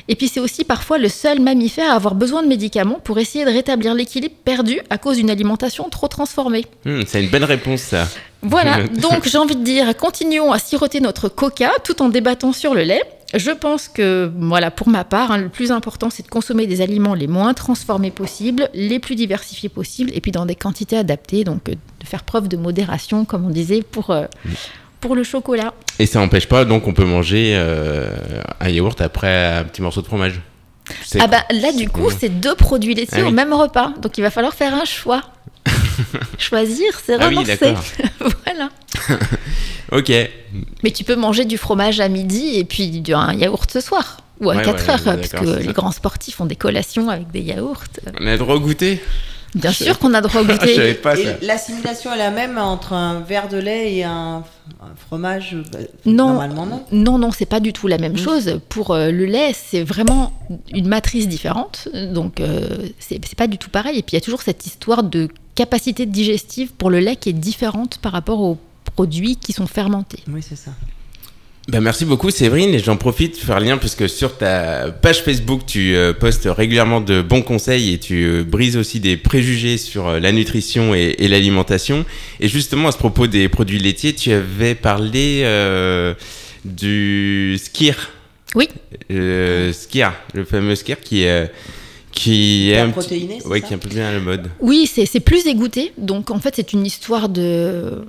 et 0.07 0.15
puis 0.15 0.27
c'est 0.27 0.39
aussi 0.39 0.63
parfois 0.63 0.97
le 0.97 1.09
seul 1.09 1.39
mammifère 1.39 1.91
à 1.91 1.95
avoir 1.95 2.15
besoin 2.15 2.41
de 2.41 2.47
médicaments 2.47 2.99
pour 3.03 3.19
essayer 3.19 3.45
de 3.45 3.51
rétablir 3.51 3.93
l'équilibre 3.93 4.35
perdu 4.43 4.79
à 4.89 4.97
cause 4.97 5.17
d'une 5.17 5.29
alimentation 5.29 5.89
trop 5.89 6.07
transformée. 6.07 6.65
Hmm, 6.85 7.01
C'est 7.05 7.23
une 7.23 7.29
bonne 7.29 7.43
réponse, 7.43 7.81
ça. 7.81 8.07
Voilà, 8.49 8.87
donc 8.87 9.27
j'ai 9.27 9.37
envie 9.37 9.55
de 9.55 9.63
dire, 9.63 9.95
continuons 9.97 10.51
à 10.51 10.59
siroter 10.59 10.99
notre 10.99 11.29
coca 11.29 11.71
tout 11.83 12.01
en 12.01 12.09
débattant 12.09 12.53
sur 12.53 12.73
le 12.73 12.83
lait. 12.83 13.01
Je 13.33 13.51
pense 13.51 13.89
que, 13.89 14.31
voilà, 14.39 14.71
pour 14.71 14.87
ma 14.87 15.03
part, 15.03 15.31
hein, 15.31 15.37
le 15.37 15.49
plus 15.49 15.71
important, 15.71 16.09
c'est 16.09 16.23
de 16.23 16.29
consommer 16.29 16.65
des 16.65 16.79
aliments 16.81 17.13
les 17.13 17.27
moins 17.27 17.53
transformés 17.53 18.11
possibles, 18.11 18.69
les 18.73 18.99
plus 18.99 19.15
diversifiés 19.15 19.67
possibles, 19.67 20.11
et 20.13 20.21
puis 20.21 20.31
dans 20.31 20.45
des 20.45 20.55
quantités 20.55 20.97
adaptées, 20.97 21.43
donc 21.43 21.67
euh, 21.67 21.73
de 21.73 22.05
faire 22.05 22.23
preuve 22.23 22.47
de 22.47 22.55
modération, 22.55 23.25
comme 23.25 23.45
on 23.45 23.49
disait, 23.49 23.81
pour, 23.81 24.11
euh, 24.11 24.25
pour 25.01 25.13
le 25.13 25.23
chocolat. 25.23 25.73
Et 25.99 26.05
ça 26.05 26.19
n'empêche 26.19 26.47
pas, 26.47 26.63
donc 26.63 26.87
on 26.87 26.93
peut 26.93 27.03
manger 27.03 27.53
euh, 27.55 28.15
un 28.61 28.69
yaourt 28.69 29.01
après 29.01 29.57
un 29.57 29.65
petit 29.65 29.81
morceau 29.81 30.01
de 30.01 30.07
fromage. 30.07 30.39
Ah 31.19 31.27
bah 31.27 31.43
là, 31.51 31.73
du 31.73 31.89
coup, 31.89 32.09
c'est 32.17 32.29
deux 32.29 32.55
produits 32.55 32.93
laitiers 32.93 33.17
Ah 33.19 33.23
oui. 33.23 33.27
au 33.27 33.31
même 33.31 33.51
repas, 33.51 33.91
donc 34.01 34.17
il 34.17 34.21
va 34.21 34.29
falloir 34.29 34.53
faire 34.53 34.73
un 34.73 34.85
choix. 34.85 35.21
Choisir, 36.37 36.91
c'est 37.05 37.15
Ah 37.19 37.27
oui, 37.29 37.35
renoncer. 37.37 37.73
voilà. 38.45 38.69
Ok. 39.93 40.11
Mais 40.83 40.91
tu 40.91 41.03
peux 41.05 41.15
manger 41.15 41.45
du 41.45 41.57
fromage 41.57 41.99
à 42.01 42.09
midi 42.09 42.55
et 42.57 42.65
puis 42.65 42.89
du- 42.89 43.13
un 43.13 43.33
yaourt 43.33 43.71
ce 43.71 43.79
soir. 43.79 44.17
Ou 44.41 44.49
à 44.51 44.55
Ouais, 44.57 44.61
4 44.61 44.83
ouais, 44.83 44.89
heures, 44.91 45.07
ouais, 45.07 45.15
parce 45.29 45.29
que 45.45 45.59
les 45.59 45.65
ça. 45.67 45.71
grands 45.71 45.91
sportifs 45.93 46.39
ont 46.41 46.45
des 46.45 46.57
collations 46.57 47.09
avec 47.09 47.31
des 47.31 47.39
yaourts. 47.39 47.83
On 48.19 48.27
a 48.27 48.31
le 48.31 48.37
droit 48.37 48.55
au 48.55 48.59
goûter? 48.59 49.01
Bien 49.55 49.71
sûr 49.71 49.97
qu'on 49.97 50.13
a 50.13 50.19
droit 50.21 50.41
au 50.41 50.43
goûter. 50.43 50.93
pas 50.95 51.17
Et 51.17 51.37
l'assimilation 51.41 52.13
est 52.13 52.17
la 52.17 52.31
même 52.31 52.57
entre 52.57 52.91
un 52.93 53.21
verre 53.21 53.47
de 53.47 53.57
lait 53.57 53.93
et 53.95 54.03
un, 54.03 54.43
un 54.81 54.95
fromage 55.07 55.55
bah, 55.71 55.79
Non. 56.05 56.27
Normalement, 56.33 56.65
non? 56.65 56.83
Non, 56.91 57.17
non, 57.17 57.31
c'est 57.31 57.45
pas 57.47 57.61
du 57.61 57.71
tout 57.71 57.87
la 57.87 57.97
même 57.97 58.13
Mm. 58.13 58.17
chose. 58.17 58.59
Pour 58.67 58.91
euh, 58.91 59.09
le 59.09 59.25
lait, 59.25 59.53
c'est 59.55 59.83
vraiment 59.83 60.33
une 60.73 60.87
matrice 60.89 61.29
différente. 61.29 61.87
Donc, 62.11 62.41
euh, 62.41 62.67
c'est 62.99 63.35
pas 63.35 63.47
du 63.47 63.57
tout 63.57 63.69
pareil. 63.69 63.97
Et 63.97 64.01
puis, 64.03 64.11
il 64.11 64.15
y 64.15 64.21
a 64.21 64.21
toujours 64.21 64.41
cette 64.41 64.65
histoire 64.67 65.01
de 65.01 65.29
capacité 65.57 66.05
digestive 66.05 66.69
pour 66.77 66.91
le 66.91 66.99
lait 66.99 67.15
qui 67.15 67.29
est 67.29 67.39
différente 67.49 67.97
par 67.97 68.11
rapport 68.11 68.41
aux 68.41 68.57
produits 68.95 69.35
qui 69.35 69.53
sont 69.53 69.65
fermentés. 69.65 70.19
Oui, 70.31 70.41
c'est 70.47 70.55
ça. 70.55 70.71
Bah, 71.67 71.81
merci 71.81 72.05
beaucoup 72.05 72.29
Séverine 72.29 72.73
et 72.75 72.79
j'en 72.79 72.95
profite 72.95 73.33
de 73.33 73.45
faire 73.45 73.59
lien 73.59 73.77
parce 73.77 73.95
que 73.95 74.07
sur 74.07 74.37
ta 74.37 74.89
page 74.89 75.21
Facebook 75.23 75.63
tu 75.65 75.95
euh, 75.95 76.13
postes 76.13 76.47
régulièrement 76.49 77.01
de 77.01 77.21
bons 77.21 77.41
conseils 77.41 77.91
et 77.93 77.97
tu 77.97 78.23
euh, 78.23 78.43
brises 78.45 78.77
aussi 78.77 79.01
des 79.01 79.17
préjugés 79.17 79.77
sur 79.77 80.07
euh, 80.07 80.19
la 80.21 80.31
nutrition 80.31 80.95
et, 80.95 81.15
et 81.17 81.27
l'alimentation. 81.27 82.05
Et 82.39 82.47
justement 82.47 82.87
à 82.87 82.91
ce 82.93 82.97
propos 82.97 83.27
des 83.27 83.49
produits 83.49 83.79
laitiers, 83.79 84.13
tu 84.13 84.31
avais 84.31 84.75
parlé 84.75 85.41
euh, 85.43 86.13
du 86.63 87.57
skir. 87.61 88.11
Oui. 88.55 88.69
Euh, 89.11 89.73
skir, 89.73 90.13
le 90.33 90.45
fameux 90.45 90.75
skir 90.75 91.01
qui, 91.01 91.25
euh, 91.25 91.47
qui 92.17 92.71
est 92.71 92.79
un 92.79 92.85
petit- 92.87 92.93
protéiné, 92.93 93.37
c'est 93.41 93.47
ouais, 93.47 93.61
ça 93.61 93.67
qui 93.67 93.73
est 93.73 93.75
un 93.75 93.79
peu 93.79 93.89
bien 93.89 94.07
à 94.07 94.11
la 94.11 94.19
mode. 94.19 94.49
Oui, 94.59 94.87
c'est 94.87 95.19
plus 95.19 95.45
égoutté. 95.47 95.93
Donc 95.97 96.31
en 96.31 96.39
fait, 96.39 96.55
c'est 96.55 96.73
une 96.73 96.85
histoire 96.85 97.29
de, 97.29 98.05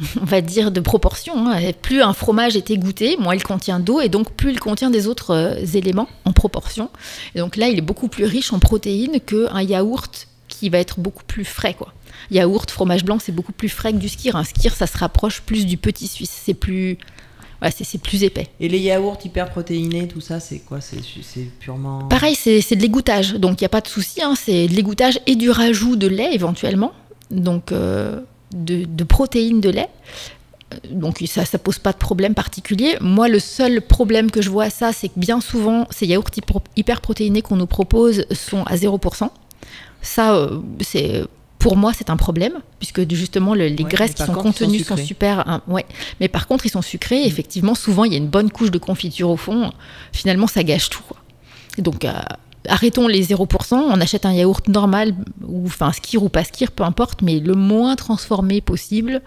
on 0.20 0.24
va 0.24 0.40
dire, 0.40 0.70
de 0.70 0.80
proportion. 0.80 1.48
hein. 1.48 1.60
Plus 1.82 2.02
un 2.02 2.12
fromage 2.12 2.56
est 2.56 2.70
égoutté, 2.70 3.16
moins 3.18 3.34
il 3.34 3.42
contient 3.42 3.80
d'eau, 3.80 4.00
et 4.00 4.08
donc 4.08 4.32
plus 4.32 4.50
il 4.52 4.60
contient 4.60 4.90
des 4.90 5.06
autres 5.06 5.30
euh, 5.34 5.64
éléments 5.74 6.08
en 6.24 6.32
proportion. 6.32 6.90
Et 7.34 7.38
donc 7.40 7.56
là, 7.56 7.68
il 7.68 7.78
est 7.78 7.82
beaucoup 7.82 8.08
plus 8.08 8.24
riche 8.24 8.52
en 8.52 8.58
protéines 8.58 9.20
qu'un 9.20 9.62
yaourt 9.62 10.28
qui 10.48 10.68
va 10.68 10.78
être 10.78 11.00
beaucoup 11.00 11.24
plus 11.24 11.44
frais, 11.44 11.74
quoi. 11.74 11.92
Yaourt, 12.30 12.70
fromage 12.70 13.04
blanc, 13.04 13.18
c'est 13.20 13.32
beaucoup 13.32 13.52
plus 13.52 13.68
frais 13.68 13.92
que 13.92 13.98
du 13.98 14.08
skir. 14.08 14.36
Un 14.36 14.44
skir, 14.44 14.74
ça 14.74 14.86
se 14.86 14.96
rapproche 14.96 15.42
plus 15.42 15.66
du 15.66 15.76
petit 15.76 16.06
suisse. 16.06 16.32
C'est 16.44 16.54
plus, 16.54 16.96
ouais, 17.64 17.70
c'est 17.76 17.98
plus 18.00 18.22
épais. 18.22 18.48
Et 18.60 18.68
les 18.68 18.78
yaourts 18.78 19.18
hyper 19.24 19.50
protéinés, 19.50 20.06
tout 20.08 20.20
ça, 20.20 20.38
c'est 20.40 20.58
quoi? 20.60 20.80
C'est 20.80 21.00
purement. 21.60 22.06
Pareil, 22.08 22.34
c'est 22.34 22.76
de 22.76 22.80
l'égouttage, 22.80 23.34
donc 23.34 23.60
il 23.60 23.64
n'y 23.64 23.66
a 23.66 23.70
pas 23.70 23.80
de 23.80 23.88
souci, 23.88 24.22
hein, 24.22 24.34
c'est 24.36 24.68
de 24.68 24.74
l'égouttage 24.74 25.18
et 25.26 25.34
du 25.36 25.50
rajout 25.50 25.96
de 25.96 26.06
lait 26.06 26.34
éventuellement, 26.34 26.92
donc 27.30 27.72
euh, 27.72 28.20
de, 28.54 28.84
de 28.84 29.04
protéines 29.04 29.60
de 29.60 29.70
lait. 29.70 29.88
Euh, 30.72 30.76
Donc 30.90 31.22
ça, 31.26 31.44
ça 31.44 31.58
pose 31.58 31.78
pas 31.78 31.92
de 31.92 31.98
problème 31.98 32.34
particulier. 32.34 32.96
Moi, 33.00 33.28
le 33.28 33.38
seul 33.38 33.80
problème 33.82 34.30
que 34.30 34.40
je 34.42 34.50
vois 34.50 34.64
à 34.64 34.70
ça, 34.70 34.92
c'est 34.92 35.08
que 35.08 35.18
bien 35.18 35.40
souvent, 35.40 35.86
ces 35.90 36.06
yaourts 36.06 36.30
hyper- 36.36 36.62
hyper 36.76 37.00
protéinés 37.00 37.42
qu'on 37.42 37.56
nous 37.56 37.66
propose 37.66 38.26
sont 38.32 38.62
à 38.64 38.76
0%. 38.76 39.30
Ça, 40.02 40.34
euh, 40.36 40.58
c'est 40.80 41.22
pour 41.64 41.76
moi, 41.78 41.92
c'est 41.96 42.10
un 42.10 42.16
problème, 42.18 42.52
puisque 42.78 43.10
justement, 43.14 43.54
le- 43.54 43.68
les 43.68 43.82
Ouais, 43.84 43.90
graisses 43.90 44.12
qui 44.14 44.22
sont 44.22 44.34
contre, 44.34 44.48
ils 44.48 44.52
sont 44.52 44.64
contenues 44.66 44.84
sont. 44.84 44.94
Mm. 44.96 45.06
super. 45.06 45.48
hein, 45.48 45.62
ouais. 45.66 45.86
Mais 46.20 46.28
par 46.28 46.46
contre, 46.46 46.66
ils 46.66 46.70
sont 46.70 46.82
sucrés. 46.82 47.22
et 47.22 47.26
Effectivement, 47.26 47.74
souvent, 47.74 48.04
il 48.04 48.12
y 48.12 48.14
a 48.14 48.18
une 48.18 48.28
bonne 48.28 48.50
couche 48.50 48.70
de 48.70 48.76
confiture 48.78 49.30
au 49.30 49.38
fond. 49.38 49.72
Finalement, 50.12 50.46
ça 50.46 50.62
gâche 50.62 50.90
tout. 50.90 51.02
quoi. 51.08 51.16
Donc, 51.78 52.04
euh, 52.04 52.12
arrêtons 52.68 53.08
les 53.08 53.22
0%. 53.24 53.76
On 53.76 53.98
achète 54.00 54.26
un 54.26 54.32
yaourt 54.34 54.68
normal, 54.68 55.14
ou 55.42 55.64
enfin 55.66 55.90
skir 55.92 56.22
ou 56.22 56.28
pas 56.28 56.44
skir, 56.44 56.70
peu 56.70 56.84
importe, 56.84 57.22
mais 57.22 57.40
le 57.40 57.54
moins 57.54 57.96
transformé 57.96 58.60
possible. 58.60 59.22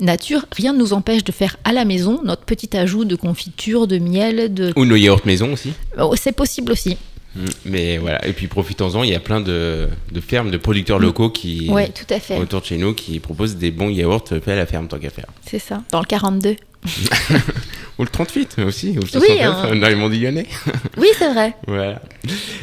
Nature, 0.00 0.46
rien 0.52 0.72
ne 0.72 0.78
nous 0.78 0.92
empêche 0.94 1.22
de 1.22 1.32
faire 1.32 1.56
à 1.64 1.72
la 1.74 1.84
maison 1.84 2.20
notre 2.24 2.44
petit 2.44 2.74
ajout 2.76 3.04
de 3.04 3.14
confiture, 3.14 3.86
de 3.86 3.98
miel, 3.98 4.52
de. 4.52 4.72
Ou 4.74 4.86
nos 4.86 4.96
yaourts 4.96 5.20
maison 5.26 5.52
aussi. 5.52 5.72
Oh, 6.00 6.14
c'est 6.16 6.32
possible 6.32 6.72
aussi. 6.72 6.96
Mm. 7.36 7.44
Mais 7.66 7.98
voilà, 7.98 8.26
et 8.26 8.32
puis 8.32 8.46
profitons-en, 8.46 9.02
il 9.02 9.10
y 9.10 9.14
a 9.14 9.20
plein 9.20 9.40
de, 9.40 9.88
de 10.12 10.20
fermes, 10.20 10.50
de 10.50 10.56
producteurs 10.56 10.98
locaux 10.98 11.30
qui, 11.30 11.68
Ouais, 11.70 11.88
tout 11.88 12.12
à 12.12 12.20
fait. 12.20 12.38
autour 12.38 12.60
de 12.60 12.66
chez 12.66 12.76
nous, 12.78 12.94
qui 12.94 13.18
proposent 13.20 13.56
des 13.56 13.70
bons 13.70 13.88
yaourts 13.90 14.24
faits 14.28 14.48
à 14.48 14.56
la 14.56 14.66
ferme, 14.66 14.88
tant 14.88 14.98
qu'à 14.98 15.10
faire. 15.10 15.26
C'est 15.46 15.58
ça. 15.58 15.82
Dans 15.90 16.00
le 16.00 16.06
42. 16.06 16.56
Ou 17.98 18.02
le 18.02 18.08
38 18.08 18.56
aussi, 18.66 18.90
ou 18.90 18.94
le 18.94 19.20
Oui, 19.20 19.26
69, 19.38 19.54
hein. 19.72 19.76
dans 19.76 19.88
les 19.88 19.94
monts 19.94 20.08
du 20.08 20.18
Lyonnais. 20.18 20.46
Oui, 20.96 21.08
c'est 21.16 21.32
vrai. 21.32 21.54
Voilà. 21.66 22.00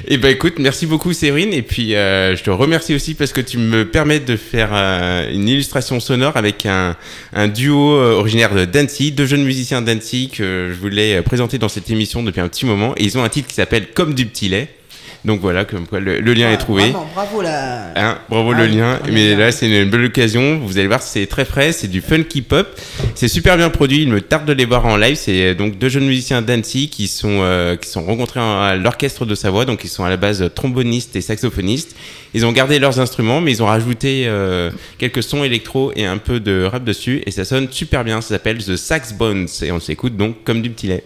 Et 0.07 0.17
ben 0.17 0.29
écoute, 0.29 0.55
merci 0.59 0.85
beaucoup 0.85 1.13
Séverine. 1.13 1.53
Et 1.53 1.61
puis 1.61 1.95
euh, 1.95 2.35
je 2.35 2.43
te 2.43 2.49
remercie 2.49 2.93
aussi 2.95 3.13
parce 3.13 3.31
que 3.31 3.39
tu 3.41 3.57
me 3.57 3.85
permets 3.85 4.19
de 4.19 4.35
faire 4.35 4.69
euh, 4.73 5.31
une 5.31 5.47
illustration 5.47 5.99
sonore 5.99 6.35
avec 6.35 6.65
un, 6.65 6.95
un 7.33 7.47
duo 7.47 7.93
euh, 7.95 8.13
originaire 8.15 8.53
de 8.55 8.65
Dancy, 8.65 9.11
deux 9.11 9.25
jeunes 9.25 9.43
musiciens 9.43 9.81
Dancy 9.81 10.29
que 10.29 10.69
je 10.73 10.79
voulais 10.79 11.17
euh, 11.17 11.21
présenter 11.21 11.57
dans 11.57 11.69
cette 11.69 11.89
émission 11.89 12.23
depuis 12.23 12.41
un 12.41 12.47
petit 12.49 12.65
moment. 12.65 12.93
Et 12.97 13.03
ils 13.03 13.17
ont 13.17 13.23
un 13.23 13.29
titre 13.29 13.47
qui 13.47 13.55
s'appelle 13.55 13.87
Comme 13.93 14.13
du 14.13 14.25
petit 14.25 14.49
lait. 14.49 14.69
Donc 15.23 15.39
voilà, 15.39 15.65
comme 15.65 15.85
quoi 15.85 15.99
le, 15.99 16.19
le 16.19 16.33
lien 16.33 16.47
Ah, 16.49 16.53
est 16.53 16.57
trouvé. 16.57 16.81
Vraiment, 16.83 17.07
bravo 17.13 17.41
là. 17.43 17.91
Hein, 17.95 18.17
bravo 18.27 18.53
Ah 18.55 18.57
le 18.57 18.63
oui, 18.69 18.75
lien. 18.77 18.99
Mais 19.11 19.35
là, 19.35 19.51
c'est 19.51 19.69
une 19.69 19.87
belle 19.89 20.05
occasion. 20.05 20.59
Vous 20.65 20.79
allez 20.79 20.87
voir, 20.87 21.03
c'est 21.03 21.27
très 21.27 21.45
frais. 21.45 21.71
C'est 21.73 21.87
du 21.87 22.01
funky 22.01 22.41
pop. 22.41 22.67
C'est 23.13 23.27
super 23.27 23.55
bien 23.55 23.69
produit. 23.69 24.01
Il 24.01 24.09
me 24.09 24.19
tarde 24.21 24.45
de 24.47 24.53
les 24.53 24.65
voir 24.65 24.85
en 24.87 24.97
live. 24.97 25.15
C'est 25.15 25.49
euh, 25.51 25.53
donc 25.53 25.77
deux 25.77 25.89
jeunes 25.89 26.07
musiciens 26.07 26.41
d'Annecy 26.41 26.89
qui 26.89 27.07
sont 27.07 27.39
euh, 27.41 27.75
qui 27.75 27.87
sont 27.87 28.03
rencontrés 28.03 28.39
en- 28.39 28.61
à 28.61 28.75
l'orchestre 28.75 29.25
de 29.25 29.35
Savoie. 29.35 29.65
Donc 29.65 29.83
ils 29.83 29.89
sont 29.89 30.03
à 30.03 30.09
la 30.09 30.17
base 30.17 30.49
trombonistes 30.55 31.15
et 31.15 31.21
saxophonistes. 31.21 31.95
Ils 32.33 32.45
ont 32.45 32.51
gardé 32.51 32.79
leurs 32.79 32.99
instruments, 32.99 33.41
mais 33.41 33.51
ils 33.51 33.61
ont 33.61 33.67
rajouté 33.67 34.23
euh, 34.25 34.71
quelques 34.97 35.21
sons 35.21 35.43
électro 35.43 35.91
et 35.95 36.05
un 36.05 36.17
peu 36.17 36.39
de 36.39 36.63
rap 36.63 36.83
dessus. 36.83 37.21
Et 37.27 37.31
ça 37.31 37.45
sonne 37.45 37.67
super 37.69 38.03
bien. 38.03 38.21
Ça 38.21 38.29
s'appelle 38.29 38.57
The 38.57 38.75
Sax 38.75 39.13
Bones. 39.13 39.47
Et 39.61 39.71
on 39.71 39.79
s'écoute 39.79 40.17
donc 40.17 40.43
comme 40.43 40.63
du 40.63 40.71
petit 40.71 40.87
lait. 40.87 41.03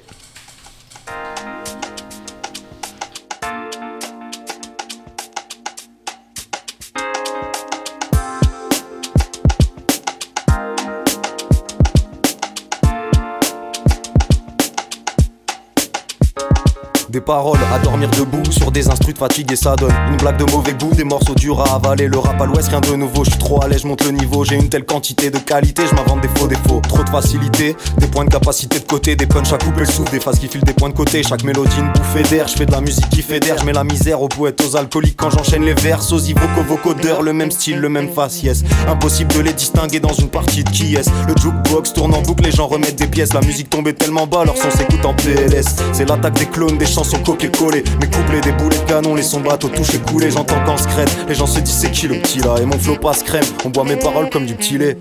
Des 17.16 17.22
paroles 17.22 17.60
à 17.74 17.80
dormir 17.80 18.10
debout 18.10 18.44
sur 18.52 18.72
des 18.72 18.90
instrus 18.90 19.16
de 19.16 19.56
ça 19.56 19.78
donne 19.78 19.94
une 20.10 20.18
blague 20.18 20.36
de 20.36 20.52
mauvais 20.52 20.74
goût, 20.74 20.94
des 20.94 21.06
morceaux 21.06 21.34
durs 21.34 21.62
à 21.62 21.76
avaler. 21.76 22.08
Le 22.08 22.18
rap 22.18 22.42
à 22.42 22.46
l'ouest, 22.46 22.68
rien 22.68 22.82
de 22.82 22.94
nouveau, 22.94 23.24
je 23.24 23.30
suis 23.30 23.40
trop 23.40 23.64
à 23.64 23.70
l'aise, 23.70 23.86
monte 23.86 24.04
le 24.04 24.12
niveau. 24.12 24.44
J'ai 24.44 24.56
une 24.56 24.68
telle 24.68 24.84
quantité 24.84 25.30
de 25.30 25.38
qualité, 25.38 25.84
je 25.90 25.96
m'invente 25.96 26.20
des 26.20 26.28
faux 26.36 26.48
défauts. 26.48 26.82
Trop 26.82 27.06
de 27.06 27.10
facilité, 27.10 27.78
des 28.00 28.08
points 28.08 28.26
de 28.26 28.30
capacité 28.30 28.80
de 28.80 28.84
côté, 28.84 29.16
des 29.16 29.28
punchs 29.28 29.54
à 29.54 29.58
couper 29.58 29.80
le 29.80 29.86
souffle, 29.86 30.12
des 30.12 30.20
phases 30.20 30.40
qui 30.40 30.50
filent 30.50 30.66
des 30.66 30.74
points 30.74 30.90
de 30.90 30.94
côté. 30.94 31.24
Chaque 31.24 31.46
mélodie 31.46 31.80
une 31.80 31.94
bouffée 31.94 32.24
d'air, 32.24 32.50
je 32.50 32.58
fais 32.58 32.66
de 32.66 32.72
la 32.74 32.82
musique 32.82 33.08
qui 33.08 33.22
fédère, 33.22 33.60
je 33.60 33.66
mets 33.66 33.72
la 33.72 33.86
misère 33.86 34.22
aux 34.22 34.28
poètes, 34.28 34.62
aux 34.68 34.76
alcooliques 34.76 35.16
quand 35.16 35.30
j'enchaîne 35.30 35.64
les 35.64 35.74
vers. 35.74 36.02
Sosie, 36.02 36.34
voco, 36.34 36.68
vocodeur, 36.68 37.22
le 37.22 37.32
même 37.32 37.52
style, 37.52 37.78
le 37.78 37.88
même 37.88 38.10
faciès. 38.10 38.62
Impossible 38.90 39.34
de 39.36 39.40
les 39.40 39.54
distinguer 39.54 40.02
dans 40.02 40.14
une 40.14 40.30
partie 40.30 40.66
de 40.66 40.70
qui 40.70 40.96
est. 40.96 41.10
Le 41.30 41.36
jukebox 41.42 41.94
tourne 41.94 42.14
en 42.14 42.22
boucle, 42.22 42.44
les 42.44 42.52
gens 42.52 42.68
remettent 42.68 42.98
des 42.98 43.08
pièces. 43.08 43.34
La 43.34 43.42
musique 43.42 43.70
tombait 43.70 43.94
tellement 43.94 44.28
bas, 44.28 44.44
leur 44.44 44.58
son 44.58 44.70
s'écoute 44.70 45.06
en 45.06 45.14
PLS. 45.14 45.78
C'est 45.94 46.10
l'attaque 46.10 46.38
des 46.38 46.48
clones, 46.48 46.78
des 46.78 46.86
chansons 46.86 47.05
copier-coller. 47.14 47.84
Mes 48.02 48.08
couplets, 48.08 48.42
des 48.42 48.52
boulets 48.52 48.78
de 48.78 48.84
canon, 48.84 49.16
les 49.16 49.24
sons 49.24 49.42
bateaux 49.42 49.70
touchés 49.70 50.00
coulés. 50.00 50.32
J'entends 50.32 50.64
qu'en 50.66 50.78
secrète, 50.78 51.10
les 51.28 51.36
gens 51.36 51.48
se 51.48 51.60
disent 51.60 51.76
c'est 51.76 51.92
qui 51.92 52.08
le 52.08 52.16
petit 52.16 52.40
là? 52.40 52.56
Et 52.62 52.66
mon 52.66 52.78
flow 52.78 52.96
passe 52.96 53.24
crème, 53.24 53.46
on 53.64 53.70
boit 53.70 53.84
mes 53.84 53.96
paroles 53.96 54.30
comme 54.30 54.46
du 54.46 54.56
petit 54.56 54.78
lait. 54.78 54.98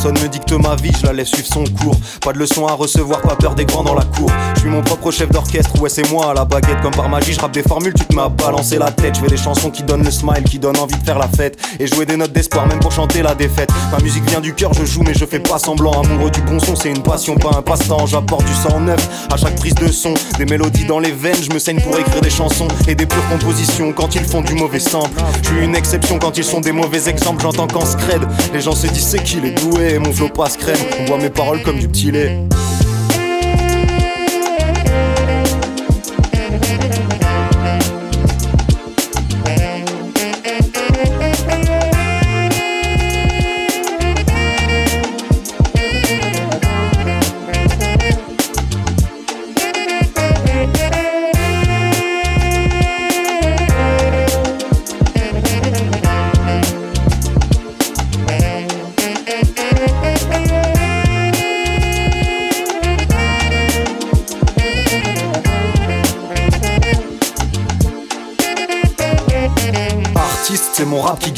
Personne 0.00 0.22
me 0.22 0.28
dicte 0.28 0.52
ma 0.52 0.76
vie, 0.76 0.92
je 1.00 1.06
la 1.06 1.12
laisse 1.12 1.26
suivre 1.26 1.48
son 1.52 1.64
cours. 1.64 1.96
Pas 2.20 2.32
de 2.32 2.38
leçons 2.38 2.68
à 2.68 2.74
recevoir, 2.74 3.20
pas 3.20 3.34
peur 3.34 3.56
des 3.56 3.64
grands 3.64 3.82
dans 3.82 3.96
la 3.96 4.04
cour. 4.04 4.30
Je 4.54 4.60
suis 4.60 4.68
mon 4.68 4.80
propre 4.80 5.10
chef 5.10 5.28
d'orchestre, 5.28 5.76
ouais, 5.80 5.88
c'est 5.88 6.08
moi 6.08 6.30
à 6.30 6.34
la 6.34 6.44
baguette. 6.44 6.80
Comme 6.82 6.92
par 6.92 7.08
magie, 7.08 7.32
je 7.32 7.40
rappe 7.40 7.50
des 7.50 7.64
formules, 7.64 7.94
tu 7.94 8.04
te 8.04 8.14
m'as 8.14 8.28
balancé 8.28 8.78
la 8.78 8.92
tête. 8.92 9.16
Je 9.16 9.22
fais 9.22 9.26
des 9.26 9.36
chansons 9.36 9.72
qui 9.72 9.82
donnent 9.82 10.04
le 10.04 10.12
smile, 10.12 10.44
qui 10.44 10.60
donnent 10.60 10.78
envie 10.78 10.96
de 10.96 11.04
faire 11.04 11.18
la 11.18 11.26
fête. 11.26 11.58
Et 11.80 11.88
jouer 11.88 12.06
des 12.06 12.16
notes 12.16 12.32
d'espoir, 12.32 12.68
même 12.68 12.78
pour 12.78 12.92
chanter 12.92 13.22
la 13.22 13.34
défaite. 13.34 13.70
Ma 13.90 13.98
musique 13.98 14.22
vient 14.30 14.40
du 14.40 14.54
cœur, 14.54 14.72
je 14.72 14.84
joue, 14.84 15.02
mais 15.02 15.14
je 15.14 15.24
fais 15.24 15.40
pas 15.40 15.58
semblant. 15.58 16.00
Amoureux 16.00 16.30
du 16.30 16.42
bon 16.42 16.60
son, 16.60 16.76
c'est 16.76 16.90
une 16.90 17.02
passion, 17.02 17.34
pas 17.34 17.56
un 17.58 17.62
passe-temps. 17.62 18.06
J'apporte 18.06 18.44
du 18.44 18.54
sang 18.54 18.78
neuf 18.78 19.04
à 19.32 19.36
chaque 19.36 19.56
prise 19.56 19.74
de 19.74 19.88
son. 19.90 20.14
Des 20.38 20.44
mélodies 20.44 20.84
dans 20.84 21.00
les 21.00 21.10
veines, 21.10 21.42
je 21.42 21.52
me 21.52 21.58
saigne 21.58 21.80
pour 21.80 21.98
écrire 21.98 22.20
des 22.20 22.30
chansons. 22.30 22.68
Et 22.86 22.94
des 22.94 23.06
pures 23.06 23.28
compositions 23.30 23.92
quand 23.92 24.14
ils 24.14 24.24
font 24.24 24.42
du 24.42 24.54
mauvais 24.54 24.78
sample. 24.78 25.20
Je 25.42 25.48
suis 25.48 25.64
une 25.64 25.74
exception 25.74 26.20
quand 26.20 26.38
ils 26.38 26.44
sont 26.44 26.60
des 26.60 26.70
mauvais 26.70 27.08
exemples. 27.08 27.42
J'entends 27.42 27.66
qu'en 27.66 27.84
scred, 27.84 28.22
les 28.54 28.60
gens 28.60 28.76
se 28.76 28.86
disent 28.86 29.08
c'est 29.08 29.24
qu'il 29.24 29.44
est 29.44 29.60
doué. 29.60 29.87
Mon 29.96 30.12
flow 30.12 30.28
passe 30.28 30.58
crème, 30.58 30.76
on 31.00 31.04
voit 31.06 31.16
mes 31.16 31.30
paroles 31.30 31.62
comme 31.62 31.78
du 31.78 31.88
petit 31.88 32.10
lait. 32.10 32.46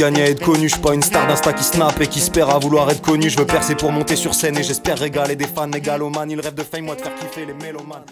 Mon 0.00 0.06
rap 0.06 0.14
qui 0.14 0.18
gagne 0.18 0.20
à 0.22 0.30
être 0.30 0.44
connu. 0.44 0.68
Je 0.68 0.76
pas 0.76 0.94
une 0.94 1.02
star 1.02 1.26
d'insta 1.26 1.52
qui 1.52 1.64
snap 1.64 2.00
et 2.00 2.06
qui 2.06 2.18
espère 2.18 2.50
à 2.50 2.58
vouloir 2.58 2.90
être 2.90 3.02
connu. 3.02 3.28
Je 3.28 3.38
veux 3.38 3.46
percer 3.46 3.74
pour 3.74 3.92
monter 3.92 4.16
sur 4.16 4.34
scène 4.34 4.56
et 4.58 4.62
j'espère 4.62 4.98
régaler 4.98 5.36
des 5.36 5.46
fans 5.46 5.66
mégalomanes. 5.66 6.30
Ils 6.30 6.40
rêvent 6.40 6.54
de 6.54 6.62
fame, 6.62 6.84
moi 6.84 6.94
de 6.94 7.00
faire 7.00 7.14
kiffer 7.14 7.46
les 7.46 7.54
mélomanes. 7.54 8.04